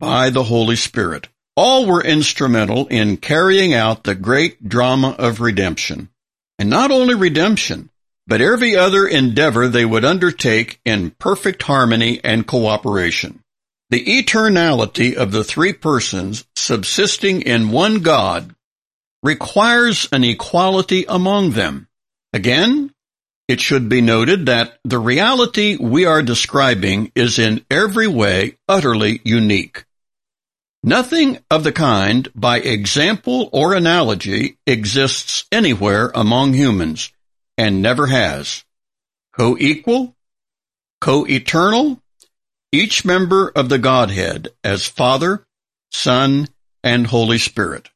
[0.00, 1.28] by the Holy Spirit.
[1.56, 6.10] All were instrumental in carrying out the great drama of redemption.
[6.58, 7.90] And not only redemption,
[8.26, 13.42] but every other endeavor they would undertake in perfect harmony and cooperation.
[13.88, 18.54] The eternality of the three persons subsisting in one God
[19.22, 21.88] requires an equality among them.
[22.32, 22.92] Again,
[23.48, 29.20] it should be noted that the reality we are describing is in every way utterly
[29.24, 29.84] unique.
[30.82, 37.12] Nothing of the kind, by example or analogy, exists anywhere among humans,
[37.56, 38.64] and never has.
[39.36, 40.14] Co-equal,
[41.00, 42.00] co-eternal,
[42.72, 45.44] each member of the Godhead as Father,
[45.90, 46.48] Son,
[46.82, 47.90] and Holy Spirit.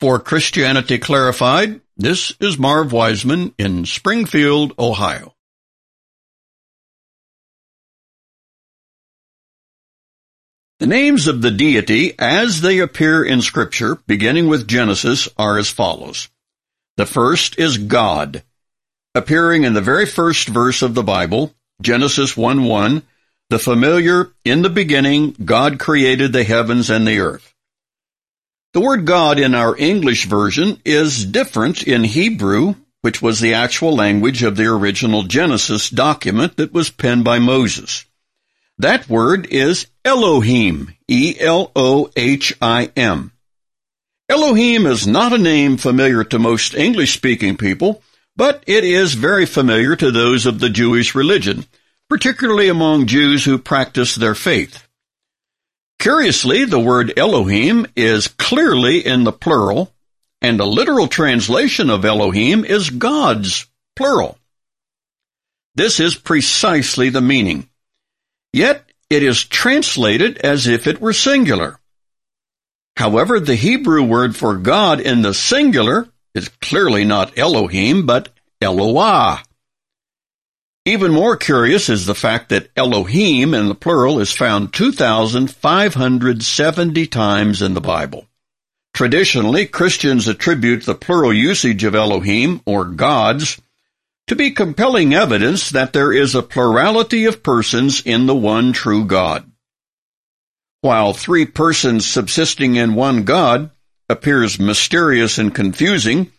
[0.00, 5.34] For Christianity Clarified, this is Marv Wiseman in Springfield, Ohio.
[10.80, 15.70] The names of the deity as they appear in Scripture, beginning with Genesis, are as
[15.70, 16.28] follows.
[16.96, 18.42] The first is God,
[19.14, 23.02] appearing in the very first verse of the Bible, Genesis 1-1,
[23.50, 27.53] the familiar, in the beginning, God created the heavens and the earth.
[28.74, 33.94] The word God in our English version is different in Hebrew, which was the actual
[33.94, 38.04] language of the original Genesis document that was penned by Moses.
[38.78, 41.70] That word is Elohim, E-L-O-H-I-M.
[44.28, 48.02] Elohim is not a name familiar to most English-speaking people,
[48.34, 51.64] but it is very familiar to those of the Jewish religion,
[52.08, 54.84] particularly among Jews who practice their faith.
[56.04, 59.90] Curiously, the word Elohim is clearly in the plural,
[60.42, 64.36] and a literal translation of Elohim is gods, plural.
[65.74, 67.70] This is precisely the meaning.
[68.52, 71.80] Yet, it is translated as if it were singular.
[72.98, 78.28] However, the Hebrew word for God in the singular is clearly not Elohim, but
[78.60, 79.42] Eloah.
[80.86, 87.62] Even more curious is the fact that Elohim in the plural is found 2,570 times
[87.62, 88.26] in the Bible.
[88.92, 93.58] Traditionally, Christians attribute the plural usage of Elohim, or gods,
[94.26, 99.06] to be compelling evidence that there is a plurality of persons in the one true
[99.06, 99.50] God.
[100.82, 103.70] While three persons subsisting in one God
[104.10, 106.30] appears mysterious and confusing,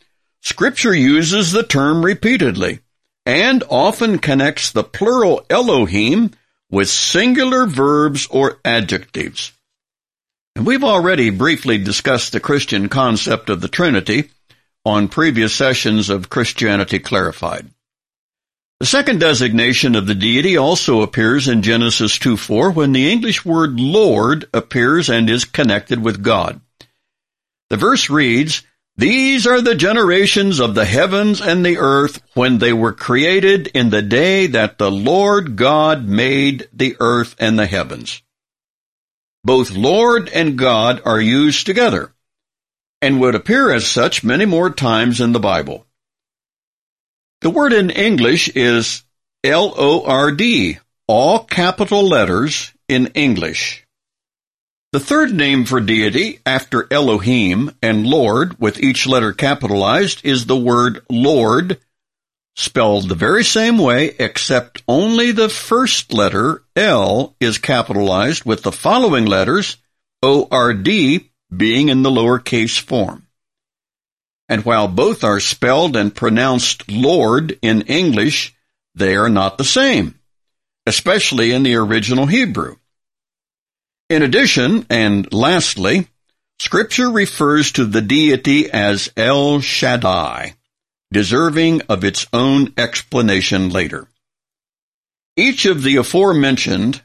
[0.41, 2.82] Scripture uses the term repeatedly
[3.26, 6.32] and often connects the plural Elohim
[6.70, 9.52] with singular verbs or adjectives.
[10.56, 14.30] And we've already briefly discussed the Christian concept of the Trinity
[14.86, 17.70] on previous sessions of Christianity Clarified.
[18.80, 23.80] The second designation of the deity also appears in Genesis 2.4 when the English word
[23.80, 26.62] Lord appears and is connected with God.
[27.70, 28.64] The verse reads,
[28.98, 33.89] these are the generations of the heavens and the earth when they were created in
[33.89, 38.22] the day that the Lord God made the earth and the heavens.
[39.43, 42.14] Both Lord and God are used together
[43.02, 45.86] and would appear as such many more times in the Bible.
[47.41, 49.04] The word in English is
[49.43, 53.85] L-O-R-D, all capital letters in English.
[54.96, 60.56] The third name for deity, after Elohim and Lord, with each letter capitalized, is the
[60.56, 61.82] word Lord,
[62.56, 68.72] spelled the very same way, except only the first letter, L, is capitalized with the
[68.72, 69.76] following letters,
[70.24, 73.28] O-R-D, being in the lowercase form.
[74.48, 78.56] And while both are spelled and pronounced Lord in English,
[78.96, 80.18] they are not the same,
[80.86, 82.78] especially in the original Hebrew.
[84.10, 86.08] In addition, and lastly,
[86.60, 90.53] Scripture refers to the deity as El Shaddai,
[91.12, 94.08] deserving of its own explanation later.
[95.36, 97.01] Each of the aforementioned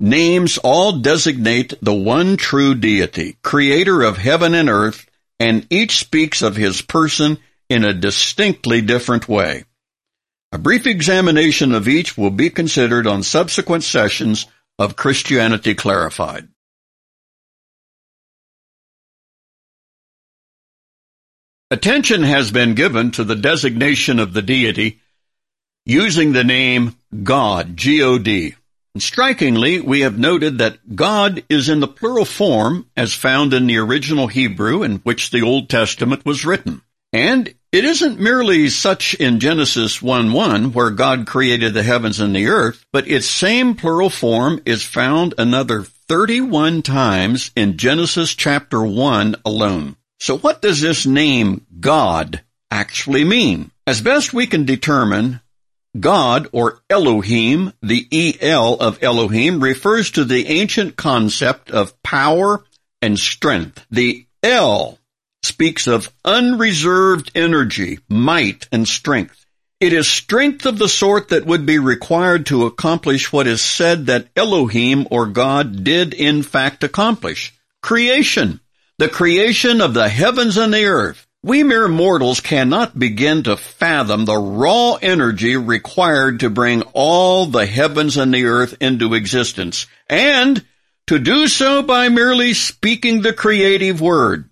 [0.00, 5.06] names all designate the one true deity, creator of heaven and earth,
[5.38, 7.38] and each speaks of his person
[7.68, 9.64] in a distinctly different way.
[10.50, 14.46] A brief examination of each will be considered on subsequent sessions
[14.78, 16.48] of Christianity Clarified.
[21.70, 25.00] Attention has been given to the designation of the deity
[25.84, 28.54] using the name God, G-O-D.
[28.94, 33.66] And strikingly, we have noted that God is in the plural form as found in
[33.66, 36.82] the original Hebrew in which the Old Testament was written.
[37.12, 42.46] And it isn't merely such in Genesis 1-1 where God created the heavens and the
[42.46, 49.36] earth, but its same plural form is found another 31 times in Genesis chapter 1
[49.44, 49.96] alone.
[50.18, 53.70] So what does this name God actually mean?
[53.86, 55.40] As best we can determine,
[55.98, 62.64] God or Elohim, the El of Elohim refers to the ancient concept of power
[63.00, 63.86] and strength.
[63.90, 64.97] The El
[65.48, 69.44] speaks of unreserved energy, might, and strength.
[69.80, 74.06] It is strength of the sort that would be required to accomplish what is said
[74.06, 77.54] that Elohim or God did in fact accomplish.
[77.82, 78.60] Creation.
[78.98, 81.26] The creation of the heavens and the earth.
[81.44, 87.64] We mere mortals cannot begin to fathom the raw energy required to bring all the
[87.64, 90.64] heavens and the earth into existence, and
[91.06, 94.47] to do so by merely speaking the creative word.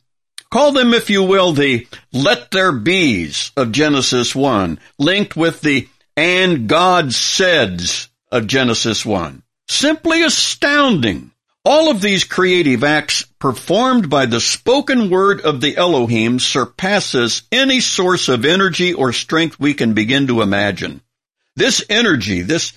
[0.56, 5.86] Call them, if you will, the let there be's of Genesis 1, linked with the
[6.16, 9.42] and God saids of Genesis 1.
[9.68, 11.30] Simply astounding.
[11.62, 17.80] All of these creative acts performed by the spoken word of the Elohim surpasses any
[17.80, 21.02] source of energy or strength we can begin to imagine.
[21.54, 22.72] This energy, this,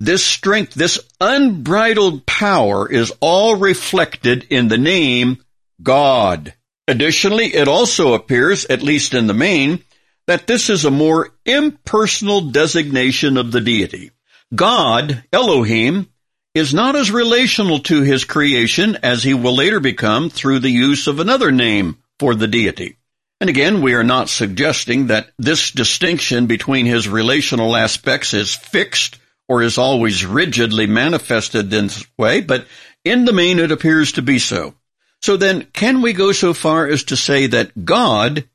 [0.00, 5.44] this strength, this unbridled power is all reflected in the name
[5.82, 6.54] God.
[6.88, 9.84] Additionally, it also appears, at least in the main,
[10.26, 14.10] that this is a more impersonal designation of the deity.
[14.54, 16.08] God, Elohim,
[16.54, 21.06] is not as relational to his creation as he will later become through the use
[21.06, 22.96] of another name for the deity.
[23.38, 29.18] And again, we are not suggesting that this distinction between his relational aspects is fixed
[29.46, 32.66] or is always rigidly manifested in this way, but
[33.04, 34.74] in the main it appears to be so.
[35.20, 38.48] So then, can we go so far as to say that God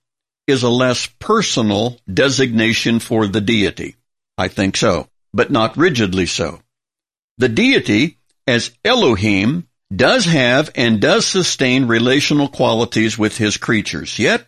[0.48, 3.96] is a less personal designation for the deity?
[4.38, 6.62] I think so, but not rigidly so.
[7.38, 14.18] The deity, as Elohim, does have and does sustain relational qualities with his creatures.
[14.18, 14.46] Yet,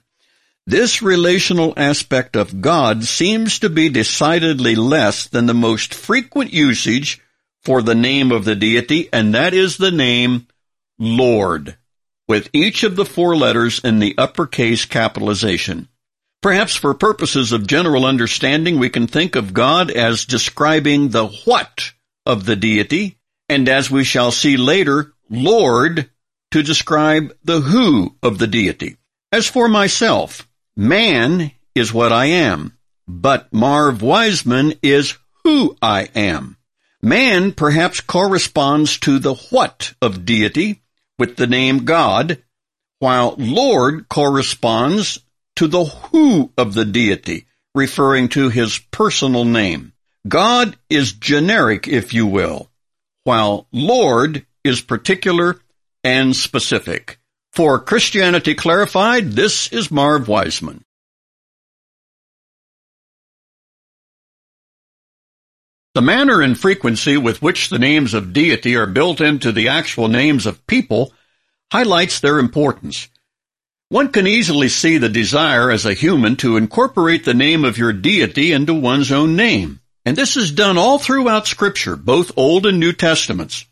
[0.66, 7.22] this relational aspect of God seems to be decidedly less than the most frequent usage
[7.64, 10.48] for the name of the deity, and that is the name
[10.98, 11.78] Lord
[12.28, 15.88] with each of the four letters in the uppercase capitalization.
[16.42, 21.92] Perhaps for purposes of general understanding, we can think of God as describing the what
[22.26, 23.18] of the deity,
[23.50, 26.10] and as we shall see later, Lord
[26.52, 28.98] to describe the who of the deity.
[29.32, 36.58] As for myself, man is what I am, but Marv Wiseman is who I am.
[37.02, 40.82] Man perhaps corresponds to the what of deity,
[41.18, 42.42] with the name God,
[43.00, 45.20] while Lord corresponds
[45.56, 49.94] to the who of the deity, referring to his personal name.
[50.28, 52.70] God is generic, if you will,
[53.24, 55.60] while Lord is particular
[56.04, 57.20] and specific.
[57.54, 60.84] For Christianity Clarified, this is Marv Wiseman.
[65.96, 70.10] The manner and frequency with which the names of deity are built into the actual
[70.10, 71.14] names of people
[71.72, 73.08] highlights their importance.
[73.88, 77.94] One can easily see the desire as a human to incorporate the name of your
[77.94, 79.80] deity into one's own name.
[80.04, 83.66] And this is done all throughout Scripture, both Old and New Testaments.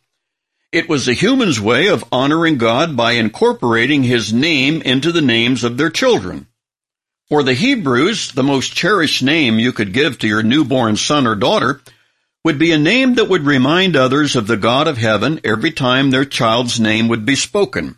[0.72, 5.66] It was the human's way of honoring God by incorporating His name into the names
[5.66, 6.48] of their children.
[7.28, 11.36] For the Hebrews, the most cherished name you could give to your newborn son or
[11.36, 11.82] daughter
[12.44, 16.12] would be a name that would remind others of the God of heaven every time
[16.12, 17.98] their child's name would be spoken.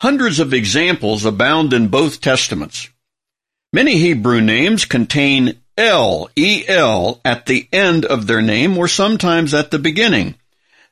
[0.00, 2.88] Hundreds of examples abound in both testaments.
[3.72, 9.70] Many Hebrew names contain El, E-L, at the end of their name or sometimes at
[9.70, 10.34] the beginning.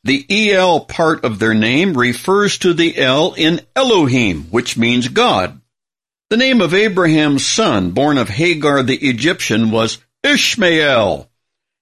[0.04, 5.60] The El part of their name refers to the El in Elohim, which means God.
[6.30, 11.30] The name of Abraham's son, born of Hagar the Egyptian, was Ishmael,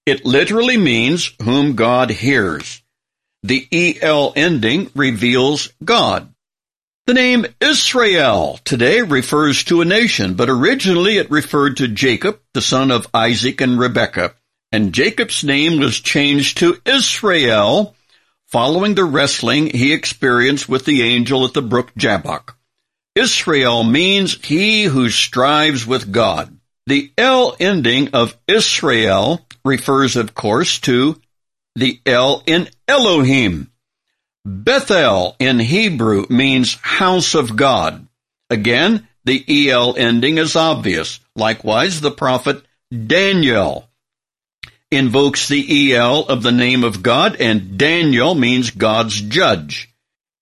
[0.06, 2.82] it literally means whom God hears.
[3.42, 6.32] The EL ending reveals God.
[7.06, 12.60] The name Israel today refers to a nation, but originally it referred to Jacob, the
[12.60, 14.34] son of Isaac and Rebekah,
[14.70, 17.96] and Jacob's name was changed to Israel
[18.46, 22.56] following the wrestling he experienced with the angel at the brook Jabbok.
[23.16, 26.59] Israel means he who strives with God.
[26.90, 31.20] The L ending of Israel refers, of course, to
[31.76, 33.70] the L in Elohim.
[34.44, 38.08] Bethel in Hebrew means house of God.
[38.50, 41.20] Again, the EL ending is obvious.
[41.36, 42.60] Likewise, the prophet
[42.90, 43.88] Daniel
[44.90, 49.94] invokes the EL of the name of God, and Daniel means God's judge.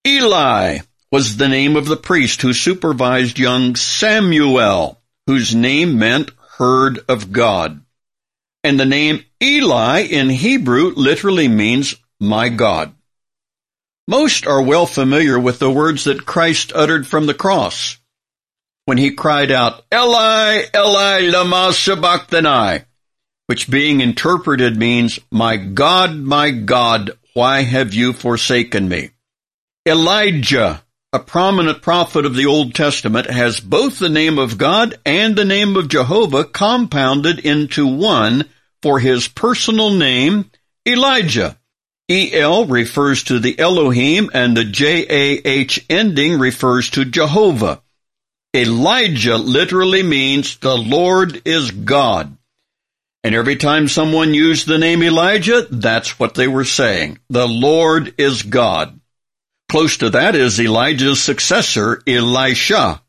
[0.06, 0.78] Eli
[1.12, 7.32] was the name of the priest who supervised young Samuel, whose name meant heard of
[7.32, 7.80] God.
[8.62, 12.92] And the name Eli in Hebrew literally means my God.
[14.08, 17.98] Most are well familiar with the words that Christ uttered from the cross
[18.88, 22.84] when he cried out, Eli, Eli, lama sabachthani,
[23.46, 29.10] which being interpreted means, My God, my God, why have you forsaken me?
[29.86, 30.82] Elijah,
[31.12, 35.44] a prominent prophet of the Old Testament, has both the name of God and the
[35.44, 38.44] name of Jehovah compounded into one
[38.82, 40.50] for his personal name,
[40.86, 41.56] Elijah.
[42.10, 47.82] El refers to the Elohim and the J-A-H ending refers to Jehovah.
[48.54, 52.36] Elijah literally means the Lord is God.
[53.24, 57.18] And every time someone used the name Elijah, that's what they were saying.
[57.28, 58.98] The Lord is God.
[59.68, 63.02] Close to that is Elijah's successor, Elisha,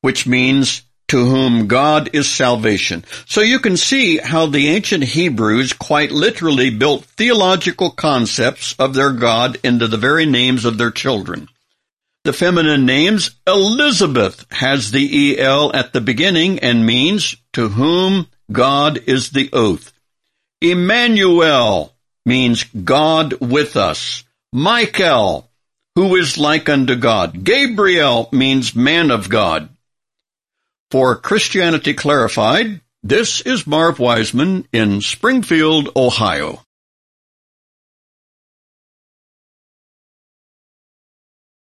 [0.00, 3.04] which means to whom God is salvation.
[3.26, 9.12] So you can see how the ancient Hebrews quite literally built theological concepts of their
[9.12, 11.48] God into the very names of their children.
[12.24, 18.98] The feminine names Elizabeth has the EL at the beginning and means to whom God
[19.06, 19.92] is the oath.
[20.60, 21.94] Emmanuel
[22.26, 24.24] means God with us.
[24.52, 25.47] Michael,
[25.98, 27.42] who is like unto God.
[27.42, 29.68] Gabriel means man of God.
[30.92, 36.62] For Christianity Clarified, this is Marv Wiseman in Springfield, Ohio.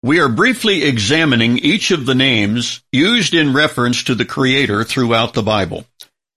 [0.04, 5.34] We are briefly examining each of the names used in reference to the Creator throughout
[5.34, 5.84] the Bible.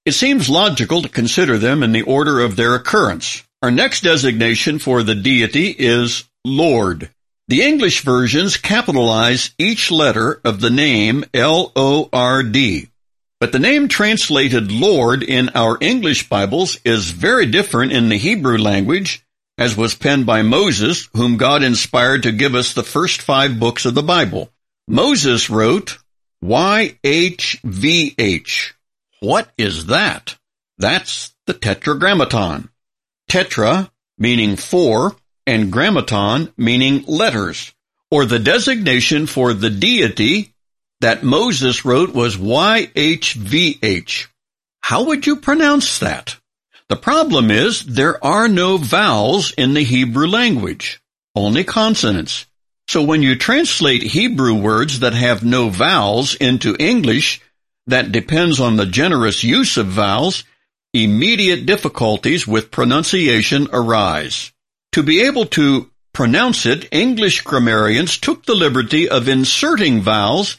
[0.06, 3.44] It seems logical to consider them in the order of their occurrence.
[3.62, 7.12] Our next designation for the deity is Lord.
[7.48, 12.90] The English versions capitalize each letter of the name L-O-R-D.
[13.40, 18.58] But the name translated Lord in our English Bibles is very different in the Hebrew
[18.58, 19.24] language,
[19.60, 23.86] as was penned by Moses, whom God inspired to give us the first five books
[23.86, 24.50] of the Bible.
[24.88, 26.00] Moses wrote
[26.44, 27.44] YHVH.
[29.20, 30.36] What is that?
[30.80, 32.70] That's the Tetragrammaton.
[33.30, 35.16] Tetra, meaning four,
[35.48, 37.74] and grammaton meaning letters,
[38.12, 40.54] or the designation for the deity
[41.02, 44.28] that Moses wrote was YHVH.
[44.82, 46.38] How would you pronounce that?
[46.88, 51.02] The problem is there are no vowels in the Hebrew language,
[51.36, 52.46] only consonants.
[52.88, 57.42] So when you translate Hebrew words that have no vowels into English,
[57.88, 60.44] that depends on the generous use of vowels,
[60.94, 64.52] immediate difficulties with pronunciation arise.
[64.96, 70.56] To be able to pronounce it, English grammarians took the liberty of inserting vowels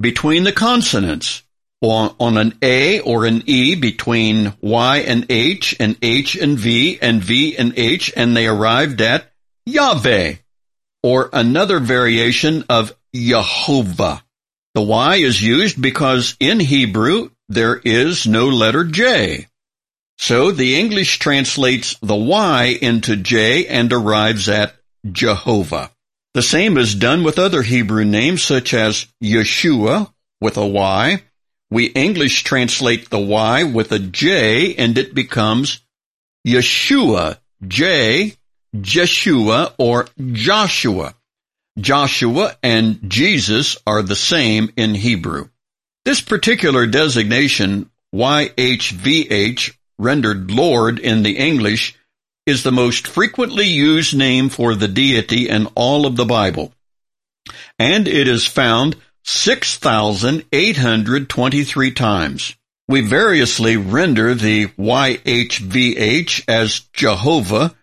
[0.00, 1.42] between the consonants
[1.82, 6.98] on, on an A or an E between Y and H and H and V
[7.02, 9.30] and V and H and they arrived at
[9.66, 10.36] Yahweh
[11.02, 14.24] or another variation of Jehovah.
[14.72, 19.48] The Y is used because in Hebrew there is no letter J.
[20.18, 24.74] So the English translates the Y into J and arrives at
[25.10, 25.90] Jehovah.
[26.34, 31.22] The same is done with other Hebrew names such as Yeshua with a Y.
[31.70, 35.80] We English translate the Y with a J and it becomes
[36.46, 38.34] Yeshua, J,
[38.80, 41.14] Jeshua or Joshua.
[41.78, 45.48] Joshua and Jesus are the same in Hebrew.
[46.04, 51.94] This particular designation, YHVH, rendered Lord in the English,
[52.46, 56.72] is the most frequently used name for the deity in all of the Bible.
[57.78, 62.54] And it is found 6,823 times.
[62.88, 67.74] We variously render the YHVH as Jehovah,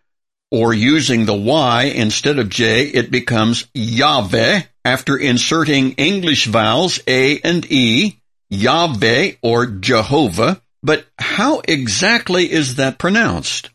[0.49, 7.39] or using the Y instead of J, it becomes Yahweh after inserting English vowels A
[7.39, 13.69] and E, Yahweh or Jehovah, but how exactly is that pronounced?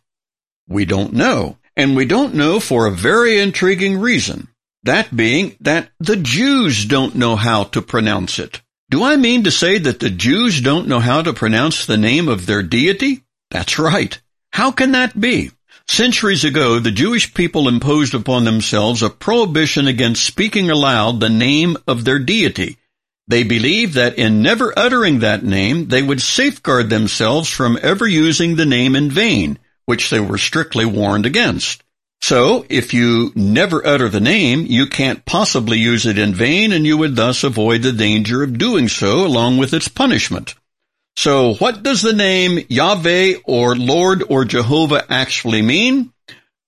[0.68, 1.56] We don't know.
[1.76, 4.48] And we don't know for a very intriguing reason.
[4.82, 8.61] That being that the Jews don't know how to pronounce it.
[8.90, 12.28] Do I mean to say that the Jews don't know how to pronounce the name
[12.28, 13.22] of their deity?
[13.50, 14.20] That's right.
[14.52, 15.50] How can that be?
[15.86, 21.76] Centuries ago, the Jewish people imposed upon themselves a prohibition against speaking aloud the name
[21.86, 22.76] of their deity.
[23.29, 28.57] They believed that in never uttering that name, they would safeguard themselves from ever using
[28.57, 31.83] the name in vain, which they were strictly warned against.
[32.22, 36.87] So, if you never utter the name, you can't possibly use it in vain and
[36.87, 40.55] you would thus avoid the danger of doing so along with its punishment.
[41.16, 46.12] So, what does the name Yahweh or Lord or Jehovah actually mean?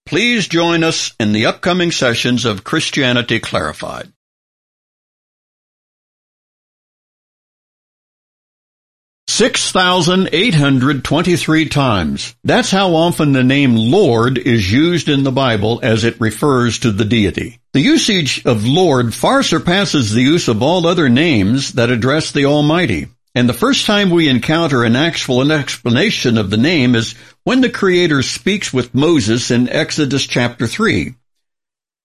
[0.07, 4.13] Please join us in the upcoming sessions of Christianity Clarified.
[9.41, 12.37] 6,823 times.
[12.45, 16.93] That's how often the name Lord is used in the Bible as it refers to
[16.93, 17.59] the deity.
[17.73, 22.45] The usage of Lord far surpasses the use of all other names that address the
[22.45, 23.07] Almighty.
[23.35, 27.71] And the first time we encounter an actual explanation of the name is when the
[27.71, 31.15] Creator speaks with Moses in Exodus chapter 3.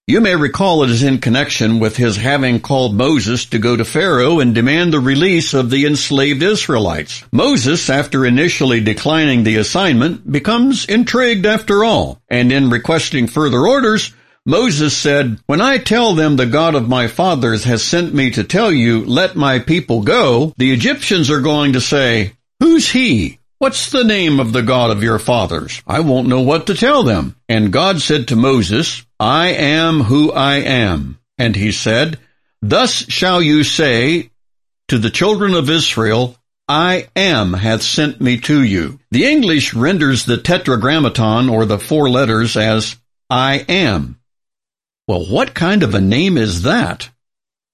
[0.07, 3.83] You may recall it is in connection with his having called Moses to go to
[3.83, 7.23] Pharaoh and demand the release of the enslaved Israelites.
[7.31, 14.13] Moses, after initially declining the assignment, becomes intrigued after all, and in requesting further orders,
[14.45, 18.43] Moses said, When I tell them the God of my fathers has sent me to
[18.43, 23.39] tell you, let my people go, the Egyptians are going to say, Who's he?
[23.57, 25.81] What's the name of the God of your fathers?
[25.87, 27.35] I won't know what to tell them.
[27.47, 31.19] And God said to Moses, I am who I am.
[31.37, 32.19] And he said,
[32.61, 34.29] Thus shall you say
[34.89, 36.35] to the children of Israel,
[36.67, 38.99] I am hath sent me to you.
[39.11, 42.97] The English renders the tetragrammaton or the four letters as
[43.29, 44.19] I am.
[45.07, 47.09] Well, what kind of a name is that?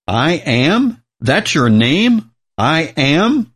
[0.08, 1.02] I am?
[1.22, 2.32] That's your name?
[2.58, 3.51] I am?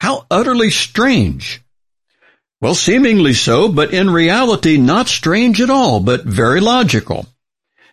[0.00, 1.62] How utterly strange.
[2.60, 7.26] Well, seemingly so, but in reality not strange at all, but very logical.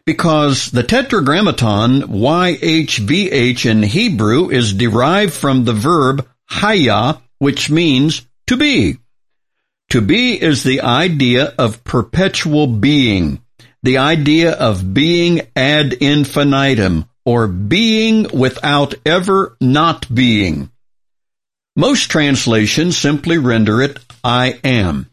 [0.05, 8.57] Because the tetragrammaton YHVH in Hebrew is derived from the verb haya, which means to
[8.57, 8.97] be.
[9.91, 13.41] To be is the idea of perpetual being,
[13.83, 20.69] the idea of being ad infinitum, or being without ever not being.
[21.75, 25.09] Most translations simply render it I am.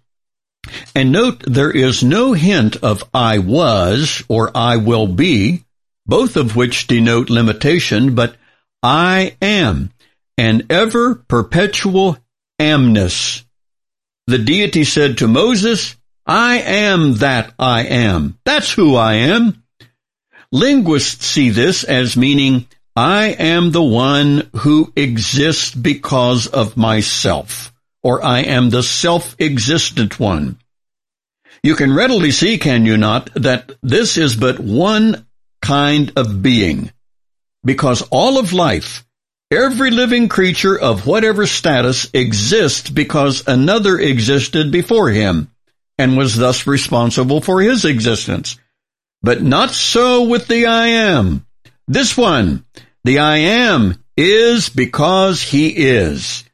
[0.95, 5.65] And note there is no hint of I was or I will be,
[6.07, 8.37] both of which denote limitation, but
[8.83, 9.91] I am,
[10.37, 12.19] an ever perpetual
[12.61, 13.45] amness.
[14.27, 15.97] The deity said to Moses,
[16.27, 18.39] I am that I am.
[18.45, 19.65] That's who I am.
[20.53, 22.67] Linguists see this as meaning
[22.97, 27.73] I am the one who exists because of myself,
[28.03, 30.59] or I am the self-existent one.
[31.63, 35.27] You can readily see, can you not, that this is but one
[35.63, 36.91] kind of being,
[37.65, 39.05] because all of life,
[39.51, 45.51] every living creature of whatever status exists because another existed before him,
[45.99, 48.59] and was thus responsible for his existence.
[49.23, 51.47] But not so with the I am.
[51.91, 52.65] This one,
[53.03, 56.45] the I am, is because he is.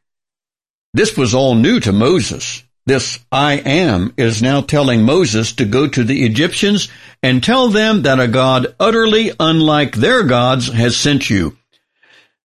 [0.94, 2.62] This was all new to Moses.
[2.86, 6.88] This I am is now telling Moses to go to the Egyptians
[7.22, 11.58] and tell them that a God utterly unlike their gods has sent you.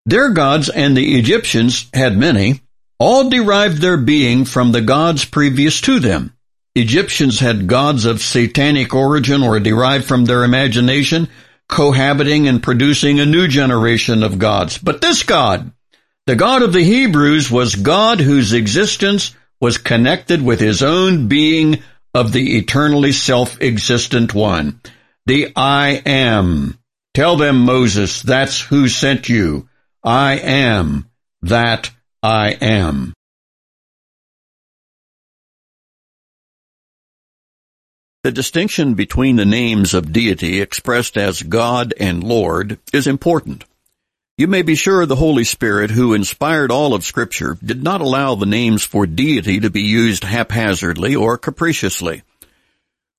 [0.06, 2.60] Their gods and the Egyptians had many,
[3.00, 6.36] all derived their being from the gods previous to them.
[6.76, 11.30] Egyptians had gods of satanic origin or derived from their imagination,
[11.72, 14.78] cohabiting and producing a new generation of gods.
[14.78, 15.72] But this God,
[16.28, 21.82] the God of the Hebrews, was God whose existence was connected with his own being
[22.14, 24.82] of the eternally self-existent one.
[25.26, 26.78] The I am.
[27.14, 29.70] Tell them, Moses, that's who sent you.
[30.04, 31.10] I am
[31.42, 31.90] that
[32.22, 33.14] I am.
[38.24, 43.66] The distinction between the names of deity expressed as God and Lord is important.
[44.38, 48.36] You may be sure the Holy Spirit, who inspired all of Scripture, did not allow
[48.36, 52.22] the names for deity to be used haphazardly or capriciously.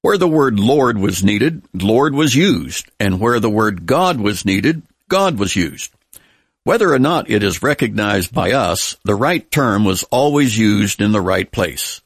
[0.03, 4.45] Where the word Lord was needed, Lord was used, and where the word God was
[4.45, 5.93] needed, God was used.
[6.63, 11.11] Whether or not it is recognized by us, the right term was always used in
[11.11, 12.03] the right place.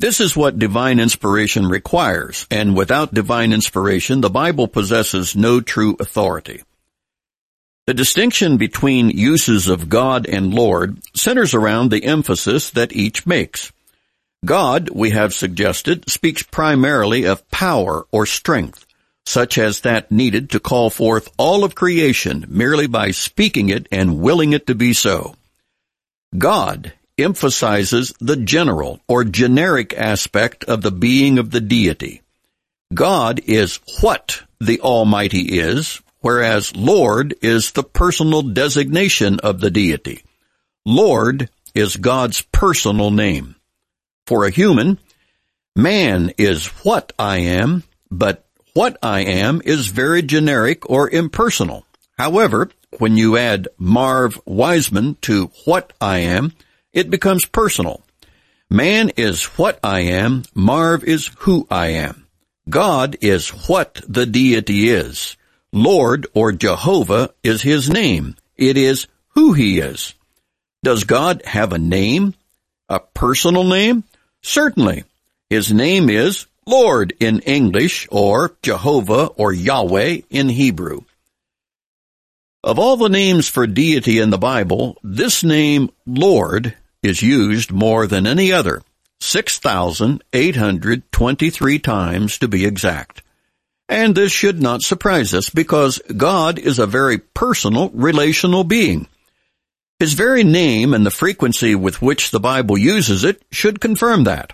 [0.00, 5.96] This is what divine inspiration requires, and without divine inspiration, the Bible possesses no true
[5.98, 6.62] authority.
[7.88, 13.72] The distinction between uses of God and Lord centers around the emphasis that each makes.
[14.44, 18.86] God, we have suggested, speaks primarily of power or strength,
[19.26, 24.20] such as that needed to call forth all of creation merely by speaking it and
[24.20, 25.34] willing it to be so.
[26.36, 32.22] God emphasizes the general or generic aspect of the being of the deity.
[32.94, 40.22] God is what the Almighty is, whereas Lord is the personal designation of the deity.
[40.84, 43.56] Lord is God's personal name.
[44.26, 44.98] For a human,
[45.76, 51.84] man is what I am, but what I am is very generic or impersonal.
[52.18, 56.52] However, when you add Marv Wiseman to what I am,
[56.92, 58.02] it becomes personal.
[58.70, 62.26] Man is what I am, Marv is who I am.
[62.68, 65.36] God is what the deity is.
[65.72, 68.36] Lord or Jehovah is his name.
[68.56, 70.14] It is who he is.
[70.82, 72.34] Does God have a name?
[72.88, 74.04] A personal name?
[74.42, 75.04] Certainly.
[75.50, 81.02] His name is Lord in English or Jehovah or Yahweh in Hebrew.
[82.64, 88.08] Of all the names for deity in the Bible, this name, Lord, is used more
[88.08, 88.82] than any other,
[89.20, 93.22] 6,823 times to be exact.
[93.88, 99.06] And this should not surprise us because God is a very personal, relational being.
[100.00, 104.52] His very name and the frequency with which the Bible uses it should confirm that.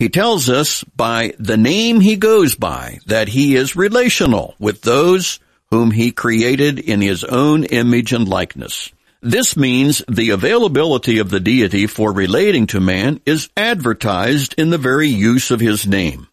[0.00, 5.38] He tells us by the name he goes by that he is relational with those
[5.70, 8.90] whom he created in his own image and likeness.
[9.20, 14.78] This means the availability of the deity for relating to man is advertised in the
[14.78, 16.28] very use of his name.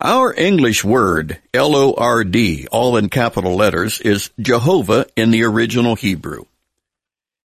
[0.00, 6.44] Our English word, L-O-R-D, all in capital letters, is Jehovah in the original Hebrew.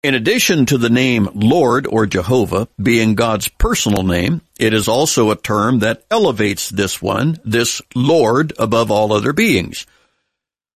[0.05, 5.31] In addition to the name Lord or Jehovah being God's personal name, it is also
[5.31, 9.87] a term that elevates this one, this Lord, above all other beings.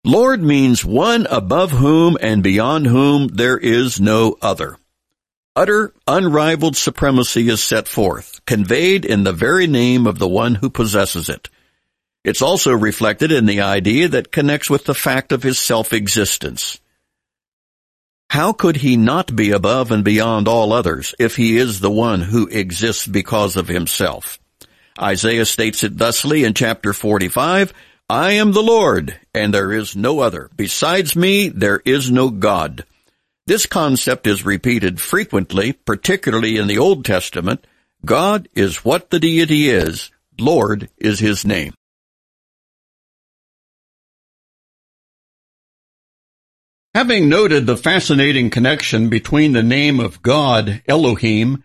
[0.08, 4.78] Lord means one above whom and beyond whom there is no other.
[5.54, 10.70] Utter, unrivaled supremacy is set forth, conveyed in the very name of the one who
[10.70, 11.50] possesses it.
[12.24, 16.80] It's also reflected in the idea that connects with the fact of his self-existence.
[18.30, 22.22] How could he not be above and beyond all others if he is the one
[22.22, 24.38] who exists because of himself?
[24.98, 27.74] Isaiah states it thusly in chapter 45,
[28.10, 30.48] I am the Lord, and there is no other.
[30.56, 32.86] Besides me, there is no God.
[33.46, 37.66] This concept is repeated frequently, particularly in the Old Testament.
[38.06, 40.10] God is what the deity is.
[40.38, 41.74] Lord is his name.
[46.94, 51.62] Having noted the fascinating connection between the name of God, Elohim,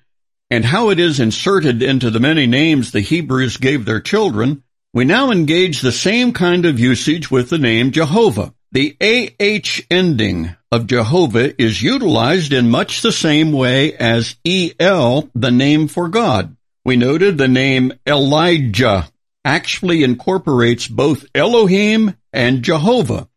[0.50, 4.64] and how it is inserted into the many names the Hebrews gave their children,
[4.94, 8.54] we now engage the same kind of usage with the name Jehovah.
[8.72, 15.52] The AH ending of Jehovah is utilized in much the same way as EL, the
[15.52, 16.56] name for God.
[16.86, 19.10] We noted the name Elijah
[19.44, 23.28] actually incorporates both Elohim and Jehovah.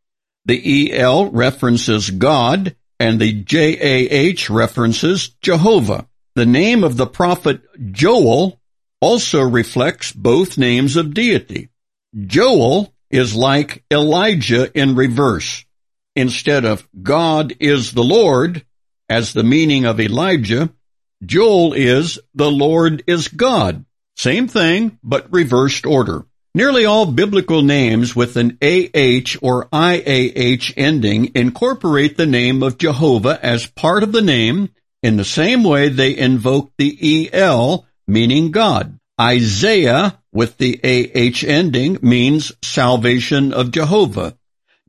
[0.45, 6.07] The EL references God and the JAH references Jehovah.
[6.35, 8.61] The name of the prophet Joel
[9.07, 11.69] also reflects both names of deity.
[12.27, 15.65] Joel is like Elijah in reverse.
[16.17, 18.67] Instead of God is the Lord,
[19.09, 20.71] as the meaning of Elijah,
[21.25, 23.85] Joel is the Lord is God.
[24.17, 26.27] Same thing, but reversed order.
[26.53, 33.39] Nearly all biblical names with an AH or IAH ending incorporate the name of Jehovah
[33.41, 38.99] as part of the name in the same way they invoke the EL meaning God.
[39.21, 44.37] Isaiah, with the AH ending, means salvation of Jehovah.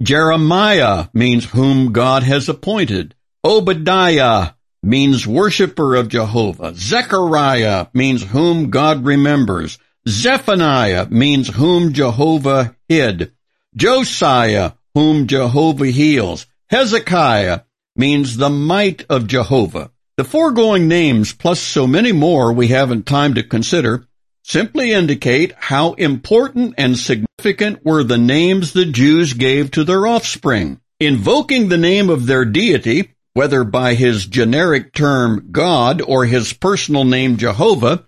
[0.01, 3.15] Jeremiah means whom God has appointed.
[3.43, 4.51] Obadiah
[4.83, 6.73] means worshiper of Jehovah.
[6.75, 9.79] Zechariah means whom God remembers.
[10.07, 13.31] Zephaniah means whom Jehovah hid.
[13.75, 16.47] Josiah, whom Jehovah heals.
[16.69, 17.61] Hezekiah
[17.95, 19.91] means the might of Jehovah.
[20.17, 24.07] The foregoing names, plus so many more we haven't time to consider,
[24.43, 30.81] simply indicate how important and significant were the names the Jews gave to their offspring.
[30.99, 37.03] Invoking the name of their deity, whether by his generic term God or his personal
[37.03, 38.05] name Jehovah,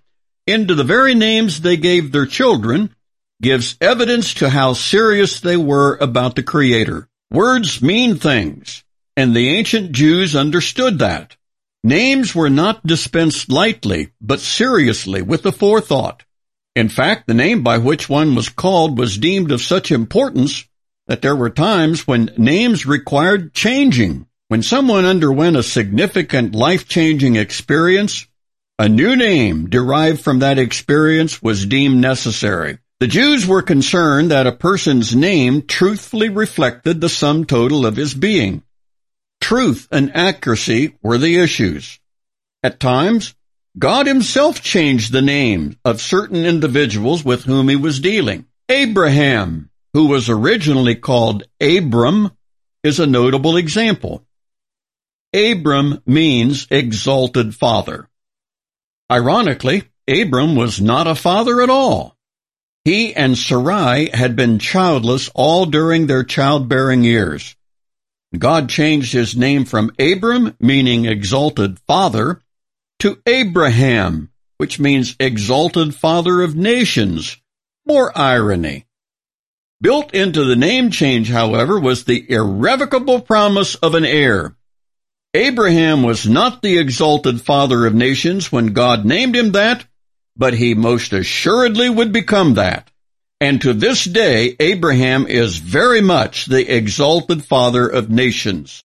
[0.47, 2.95] into the very names they gave their children,
[3.39, 7.07] gives evidence to how serious they were about the Creator.
[7.30, 8.84] Words mean things,
[9.16, 11.36] and the ancient Jews understood that.
[11.84, 16.23] Names were not dispensed lightly, but seriously with the forethought.
[16.75, 20.65] In fact, the name by which one was called was deemed of such importance
[21.07, 24.27] that there were times when names required changing.
[24.49, 28.27] When someone underwent a significant life-changing experience,
[28.77, 32.80] a new name derived from that experience was deemed necessary.
[32.99, 38.13] The Jews were concerned that a person's name truthfully reflected the sum total of his
[38.13, 38.63] being.
[39.50, 42.00] Truth and accuracy were the issues.
[42.62, 43.34] At times,
[43.80, 48.45] God himself changed the names of certain individuals with whom he was dealing.
[48.70, 52.30] Abraham, who was originally called Abram,
[52.84, 54.24] is a notable example.
[55.34, 58.08] Abram means exalted father.
[59.12, 62.16] Ironically, Abram was not a father at all.
[62.86, 67.56] He and Sarai had been childless all during their childbearing years.
[68.38, 72.41] God changed his name from Abram, meaning exalted father,
[72.99, 77.38] to Abraham, which means exalted father of nations.
[77.86, 78.86] More irony.
[79.82, 84.55] Built into the name change, however, was the irrevocable promise of an heir.
[85.34, 89.86] Abraham was not the exalted father of nations when God named him that,
[90.36, 92.91] but he most assuredly would become that.
[93.41, 98.83] And to this day, Abraham is very much the exalted father of nations.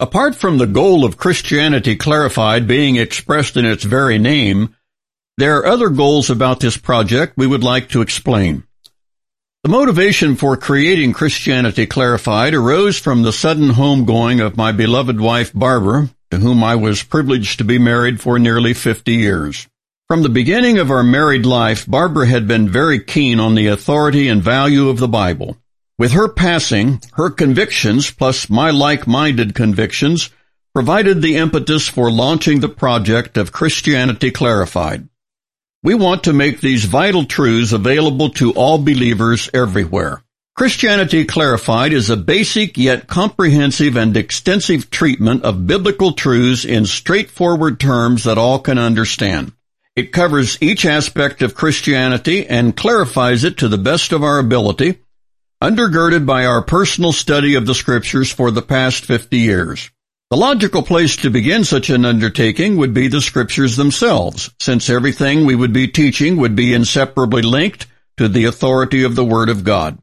[0.00, 4.76] Apart from the goal of Christianity clarified being expressed in its very name,
[5.38, 8.64] there are other goals about this project we would like to explain.
[9.64, 15.52] The motivation for creating Christianity Clarified arose from the sudden homegoing of my beloved wife
[15.52, 19.66] Barbara, to whom I was privileged to be married for nearly 50 years.
[20.08, 24.28] From the beginning of our married life, Barbara had been very keen on the authority
[24.28, 25.58] and value of the Bible.
[25.98, 30.30] With her passing, her convictions, plus my like-minded convictions,
[30.74, 35.08] provided the impetus for launching the project of Christianity Clarified.
[35.82, 40.22] We want to make these vital truths available to all believers everywhere.
[40.58, 47.78] Christianity Clarified is a basic yet comprehensive and extensive treatment of biblical truths in straightforward
[47.78, 49.52] terms that all can understand.
[49.94, 54.98] It covers each aspect of Christianity and clarifies it to the best of our ability
[55.62, 59.92] undergirded by our personal study of the scriptures for the past 50 years.
[60.30, 65.46] The logical place to begin such an undertaking would be the scriptures themselves, since everything
[65.46, 67.86] we would be teaching would be inseparably linked
[68.16, 69.98] to the authority of the Word of God.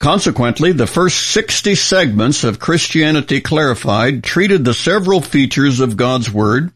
[0.00, 6.72] Consequently, the first 60 segments of Christianity Clarified treated the several features of God's Word,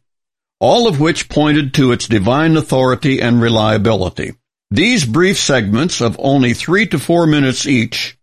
[0.58, 4.32] all of which pointed to its divine authority and reliability.
[4.70, 8.16] These brief segments of only three to four minutes each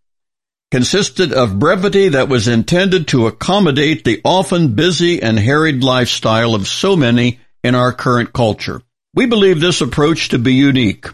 [0.70, 6.68] consisted of brevity that was intended to accommodate the often busy and harried lifestyle of
[6.68, 8.80] so many in our current culture.
[9.14, 11.06] We believe this approach to be unique,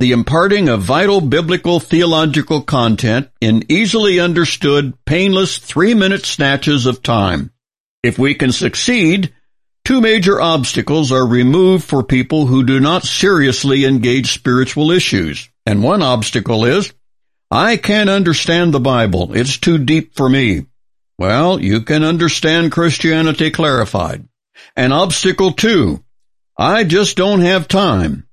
[0.00, 7.52] the imparting of vital biblical theological content in easily understood, painless three-minute snatches of time.
[8.02, 9.34] If we can succeed,
[9.84, 15.50] two major obstacles are removed for people who do not seriously engage spiritual issues.
[15.66, 16.94] And one obstacle is
[17.50, 19.36] I can't understand the Bible.
[19.36, 20.64] It's too deep for me.
[21.18, 24.26] Well, you can understand Christianity clarified.
[24.74, 26.02] An obstacle two.
[26.56, 28.26] I just don't have time.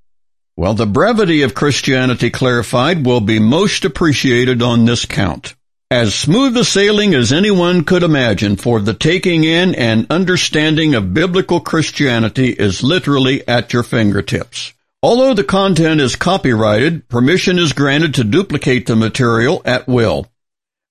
[0.58, 5.54] Well, the brevity of Christianity clarified will be most appreciated on this count.
[5.92, 11.14] As smooth a sailing as anyone could imagine for the taking in and understanding of
[11.14, 14.74] biblical Christianity is literally at your fingertips.
[15.04, 20.26] Although the content is copyrighted, permission is granted to duplicate the material at will.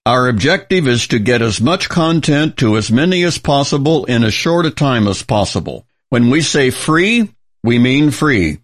[0.07, 4.33] Our objective is to get as much content to as many as possible in as
[4.33, 5.85] short a time as possible.
[6.11, 7.29] When we say free,
[7.65, 8.61] we mean free.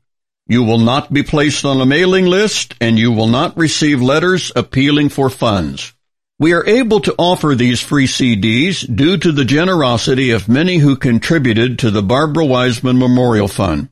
[0.47, 4.53] You will not be placed on a mailing list and you will not receive letters
[4.57, 5.95] appealing for funds.
[6.39, 10.97] We are able to offer these free CDs due to the generosity of many who
[10.97, 13.91] contributed to the Barbara Wiseman Memorial Fund.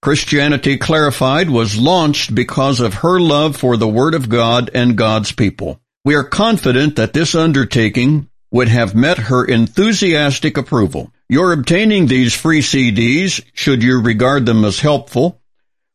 [0.00, 5.32] Christianity Clarified was launched because of her love for the Word of God and God's
[5.32, 5.80] people.
[6.04, 11.12] We are confident that this undertaking would have met her enthusiastic approval.
[11.28, 15.41] Your obtaining these free CDs, should you regard them as helpful,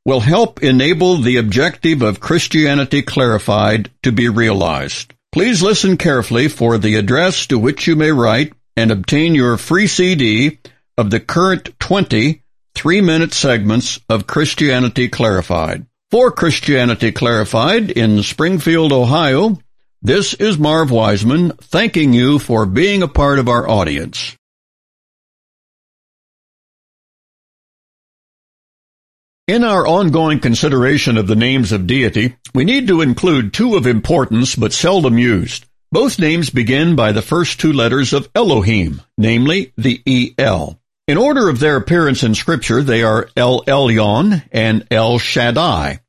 [0.08, 5.14] will help enable the objective of Christianity Clarified to be realized.
[5.34, 9.86] Please listen carefully for the address to which you may write and obtain your free
[9.86, 10.60] CD
[10.98, 12.42] of the current 20
[12.74, 15.86] three minute segments of Christianity Clarified.
[16.10, 19.60] For Christianity Clarified in Springfield, Ohio,
[20.02, 24.38] this is Marv Wiseman thanking you for being a part of our audience.
[29.48, 33.88] In our ongoing consideration of the names of deity, we need to include two of
[33.88, 35.66] importance but seldom used.
[35.90, 40.04] Both names begin by the first two letters of Elohim, namely the
[40.38, 40.78] EL.
[41.08, 46.02] In order of their appearance in Scripture, they are El Elyon and El Shaddai.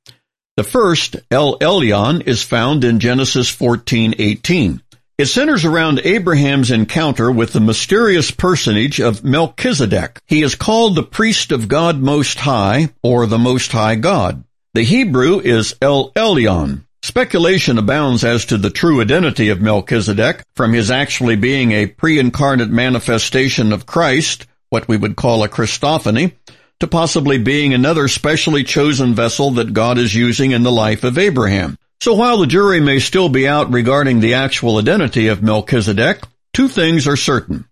[0.57, 4.82] The first, El Elyon, is found in Genesis 14:18.
[5.19, 10.21] It centers around Abraham's encounter with the mysterious personage of Melchizedek.
[10.27, 14.45] He is called the priest of God Most High, or the Most High God.
[14.75, 16.85] The Hebrew is El Elyon.
[17.03, 22.71] Speculation abounds as to the true identity of Melchizedek, from his actually being a pre-incarnate
[22.71, 26.35] manifestation of Christ, what we would call a Christophany,
[26.79, 31.19] to possibly being another specially chosen vessel that God is using in the life of
[31.19, 31.77] Abraham.
[32.01, 36.23] So while the jury may still be out regarding the actual identity of Melchizedek,
[36.53, 37.65] two things are certain.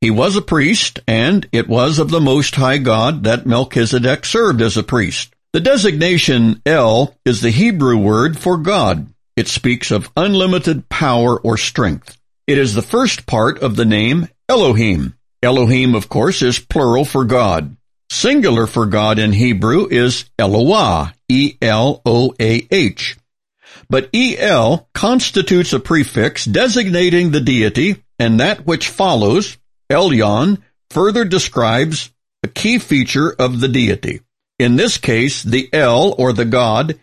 [0.00, 4.62] He was a priest, and it was of the Most High God that Melchizedek served
[4.62, 5.34] as a priest.
[5.52, 9.06] The designation El is the Hebrew word for God.
[9.36, 12.18] It speaks of unlimited power or strength.
[12.46, 15.14] It is the first part of the name Elohim.
[15.42, 17.76] Elohim, of course, is plural for God.
[18.10, 23.16] Singular for God in Hebrew is Eloah, E-L-O-A-H.
[23.88, 29.56] But El constitutes a prefix designating the deity, and that which follows,
[29.90, 32.10] Elyon, further describes
[32.42, 34.20] a key feature of the deity.
[34.58, 36.98] In this case, the El, or the God,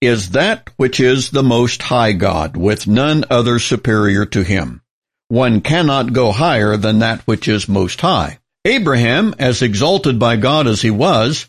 [0.00, 4.82] is that which is the most high God, with none other superior to him.
[5.28, 8.38] One cannot go higher than that which is most high.
[8.64, 11.48] Abraham, as exalted by God as he was,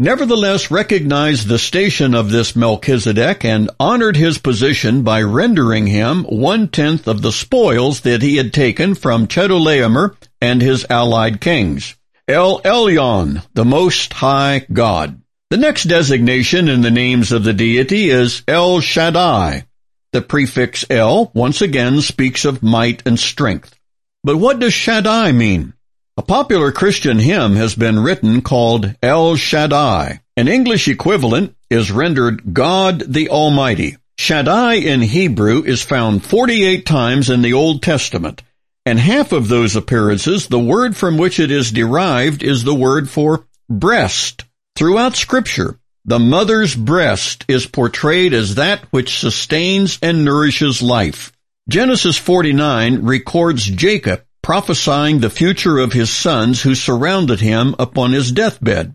[0.00, 7.06] nevertheless recognized the station of this Melchizedek and honored his position by rendering him one-tenth
[7.06, 11.96] of the spoils that he had taken from Chedorlaomer and his allied kings.
[12.26, 15.20] El Elyon, the Most High God.
[15.50, 19.66] The next designation in the names of the deity is El Shaddai.
[20.12, 23.76] The prefix El once again speaks of might and strength.
[24.24, 25.74] But what does Shaddai mean?
[26.16, 30.20] A popular Christian hymn has been written called El Shaddai.
[30.36, 33.96] An English equivalent is rendered God the Almighty.
[34.18, 38.42] Shaddai in Hebrew is found 48 times in the Old Testament
[38.86, 43.08] and half of those appearances, the word from which it is derived is the word
[43.10, 44.44] for breast.
[44.74, 51.32] Throughout scripture, the mother's breast is portrayed as that which sustains and nourishes life.
[51.68, 58.32] Genesis 49 records Jacob prophesying the future of his sons who surrounded him upon his
[58.32, 58.92] deathbed.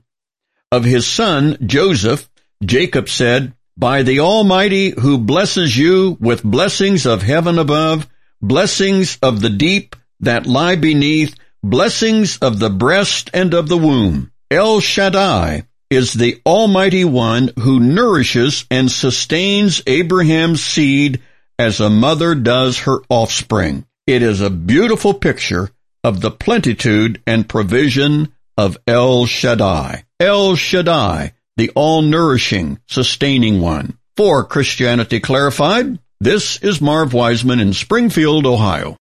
[0.69, 2.29] Of his son, Joseph,
[2.61, 8.05] Jacob said, By the Almighty who blesses you with blessings of heaven above
[8.41, 14.33] blessings of the deep that lie beneath, blessings of the breast and of the womb.
[14.51, 21.21] El Shaddai is the Almighty One who nourishes and sustains Abraham's seed
[21.57, 23.85] as a mother does her offspring.
[24.07, 25.71] It is a beautiful picture
[26.03, 30.03] of the plenitude and provision of El Shaddai.
[30.19, 33.97] El Shaddai, the all-nourishing, sustaining one.
[34.15, 38.95] For Christianity Clarified, this is Marv Wiseman in Springfield, Ohio.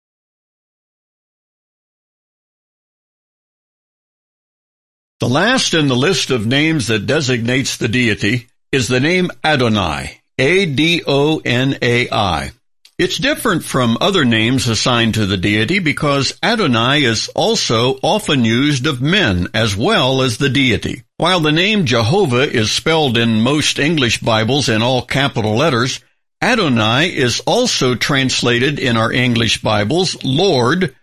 [5.21, 10.21] The last in the list of names that designates the deity is the name Adonai,
[10.39, 11.01] A-D-O-N-A-I.
[13.01, 18.87] It's different from other names assigned to the deity because Adonai is also often used
[18.87, 21.05] of men as well as the deity.
[21.17, 26.01] While the name Jehovah is spelled in most English Bibles in all capital letters,
[26.43, 30.95] Adonai is also translated in our English Bibles, Lord,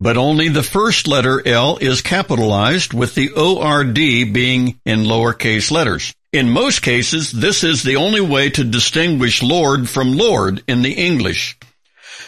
[0.00, 6.14] but only the first letter L is capitalized with the ORD being in lowercase letters.
[6.32, 10.92] In most cases, this is the only way to distinguish Lord from Lord in the
[10.92, 11.56] English.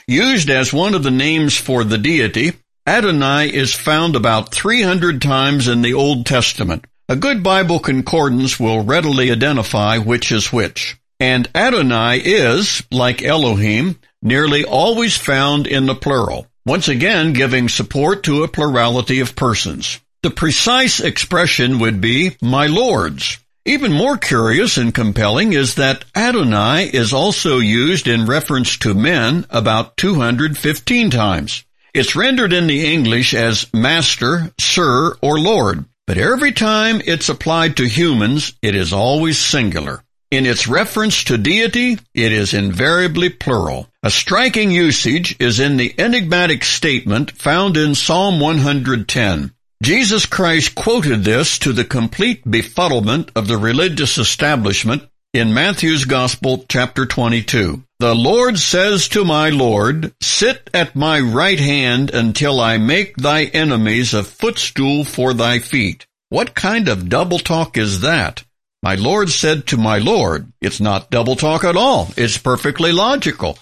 [0.06, 2.54] Used as one of the names for the deity,
[2.86, 6.86] Adonai is found about 300 times in the Old Testament.
[7.10, 10.96] A good Bible concordance will readily identify which is which.
[11.20, 18.22] And Adonai is, like Elohim, nearly always found in the plural, once again giving support
[18.22, 19.98] to a plurality of persons.
[20.22, 23.38] The precise expression would be, my lords.
[23.64, 29.46] Even more curious and compelling is that Adonai is also used in reference to men
[29.48, 31.64] about 215 times.
[31.94, 37.78] It's rendered in the English as master, sir, or lord, but every time it's applied
[37.78, 40.04] to humans, it is always singular.
[40.30, 43.88] In its reference to deity, it is invariably plural.
[44.02, 49.52] A striking usage is in the enigmatic statement found in Psalm 110.
[49.82, 56.66] Jesus Christ quoted this to the complete befuddlement of the religious establishment in Matthew's Gospel,
[56.68, 57.82] chapter 22.
[57.98, 63.44] The Lord says to my Lord, Sit at my right hand until I make thy
[63.44, 66.06] enemies a footstool for thy feet.
[66.28, 68.44] What kind of double talk is that?
[68.82, 70.52] My Lord said to my Lord.
[70.60, 72.10] It's not double talk at all.
[72.16, 73.58] It's perfectly logical.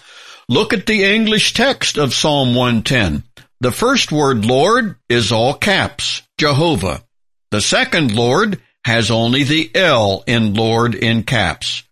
[0.47, 3.23] Look at the English text of Psalm 110.
[3.59, 7.03] The first word Lord is all caps, Jehovah.
[7.49, 11.83] The second Lord has only the L in Lord in caps.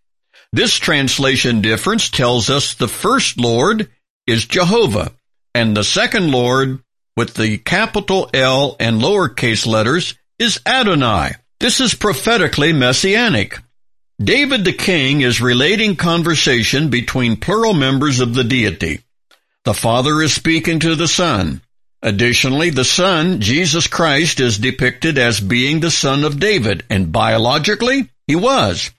[0.53, 3.89] This translation difference tells us the first Lord
[4.27, 5.11] is Jehovah,
[5.53, 6.81] and the second Lord,
[7.17, 11.33] with the capital L and lowercase letters, is Adonai.
[11.59, 13.59] This is prophetically messianic.
[14.21, 19.01] David the king is relating conversation between plural members of the deity.
[19.63, 21.61] The Father is speaking to the Son.
[22.01, 28.09] Additionally, the Son, Jesus Christ, is depicted as being the son of David, and biologically,
[28.27, 28.91] he was.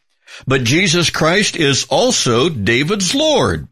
[0.47, 3.69] But Jesus Christ is also David's Lord.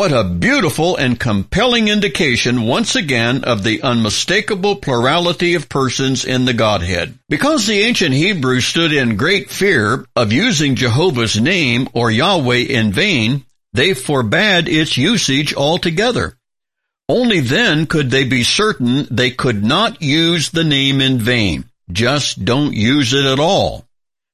[0.00, 6.46] What a beautiful and compelling indication once again of the unmistakable plurality of persons in
[6.46, 7.18] the Godhead.
[7.28, 12.94] Because the ancient Hebrews stood in great fear of using Jehovah's name or Yahweh in
[12.94, 13.44] vain,
[13.74, 16.34] they forbade its usage altogether.
[17.06, 21.66] Only then could they be certain they could not use the name in vain.
[21.92, 23.84] Just don't use it at all.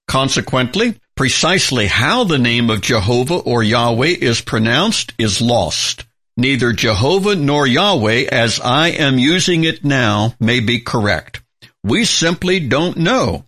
[0.07, 6.05] Consequently, Precisely how the name of Jehovah or Yahweh is pronounced is lost.
[6.37, 11.41] Neither Jehovah nor Yahweh, as I am using it now, may be correct.
[11.83, 13.47] We simply don't know.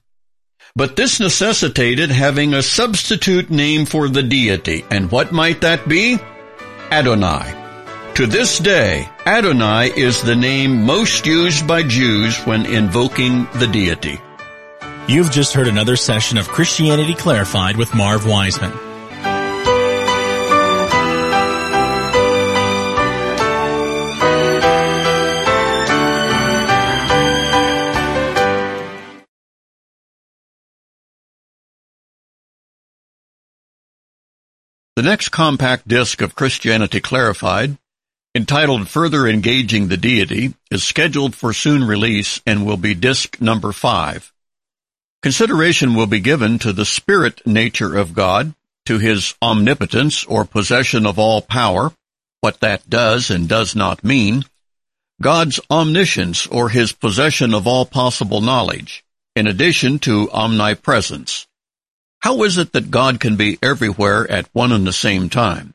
[0.74, 4.86] But this necessitated having a substitute name for the deity.
[4.90, 6.18] And what might that be?
[6.90, 7.54] Adonai.
[8.14, 14.18] To this day, Adonai is the name most used by Jews when invoking the deity.
[15.10, 18.72] You've just heard another session of Christianity Clarified with Marv Wiseman.
[34.94, 37.78] The next compact disc of Christianity Clarified,
[38.34, 43.72] entitled Further Engaging the Deity, is scheduled for soon release and will be disc number
[43.72, 44.30] five.
[45.20, 48.54] Consideration will be given to the spirit nature of God,
[48.86, 51.92] to his omnipotence or possession of all power,
[52.40, 54.44] what that does and does not mean,
[55.20, 59.04] God's omniscience or his possession of all possible knowledge,
[59.34, 61.48] in addition to omnipresence.
[62.20, 65.74] How is it that God can be everywhere at one and the same time?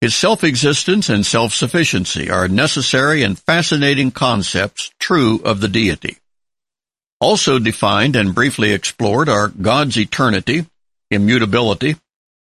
[0.00, 6.16] His self-existence and self-sufficiency are necessary and fascinating concepts true of the deity.
[7.20, 10.66] Also defined and briefly explored are God's eternity,
[11.10, 11.96] immutability,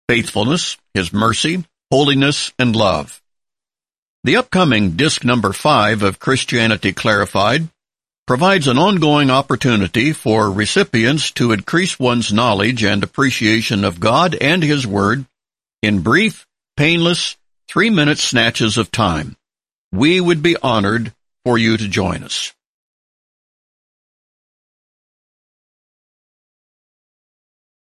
[0.09, 3.23] faithfulness, His mercy, holiness, and love.
[4.25, 7.69] The upcoming disc number five of Christianity Clarified
[8.27, 14.63] provides an ongoing opportunity for recipients to increase one's knowledge and appreciation of God and
[14.63, 15.25] His Word
[15.81, 16.47] in brief,
[16.77, 17.37] painless,
[17.69, 19.37] three-minute snatches of time.
[19.93, 22.53] We would be honored for you to join us.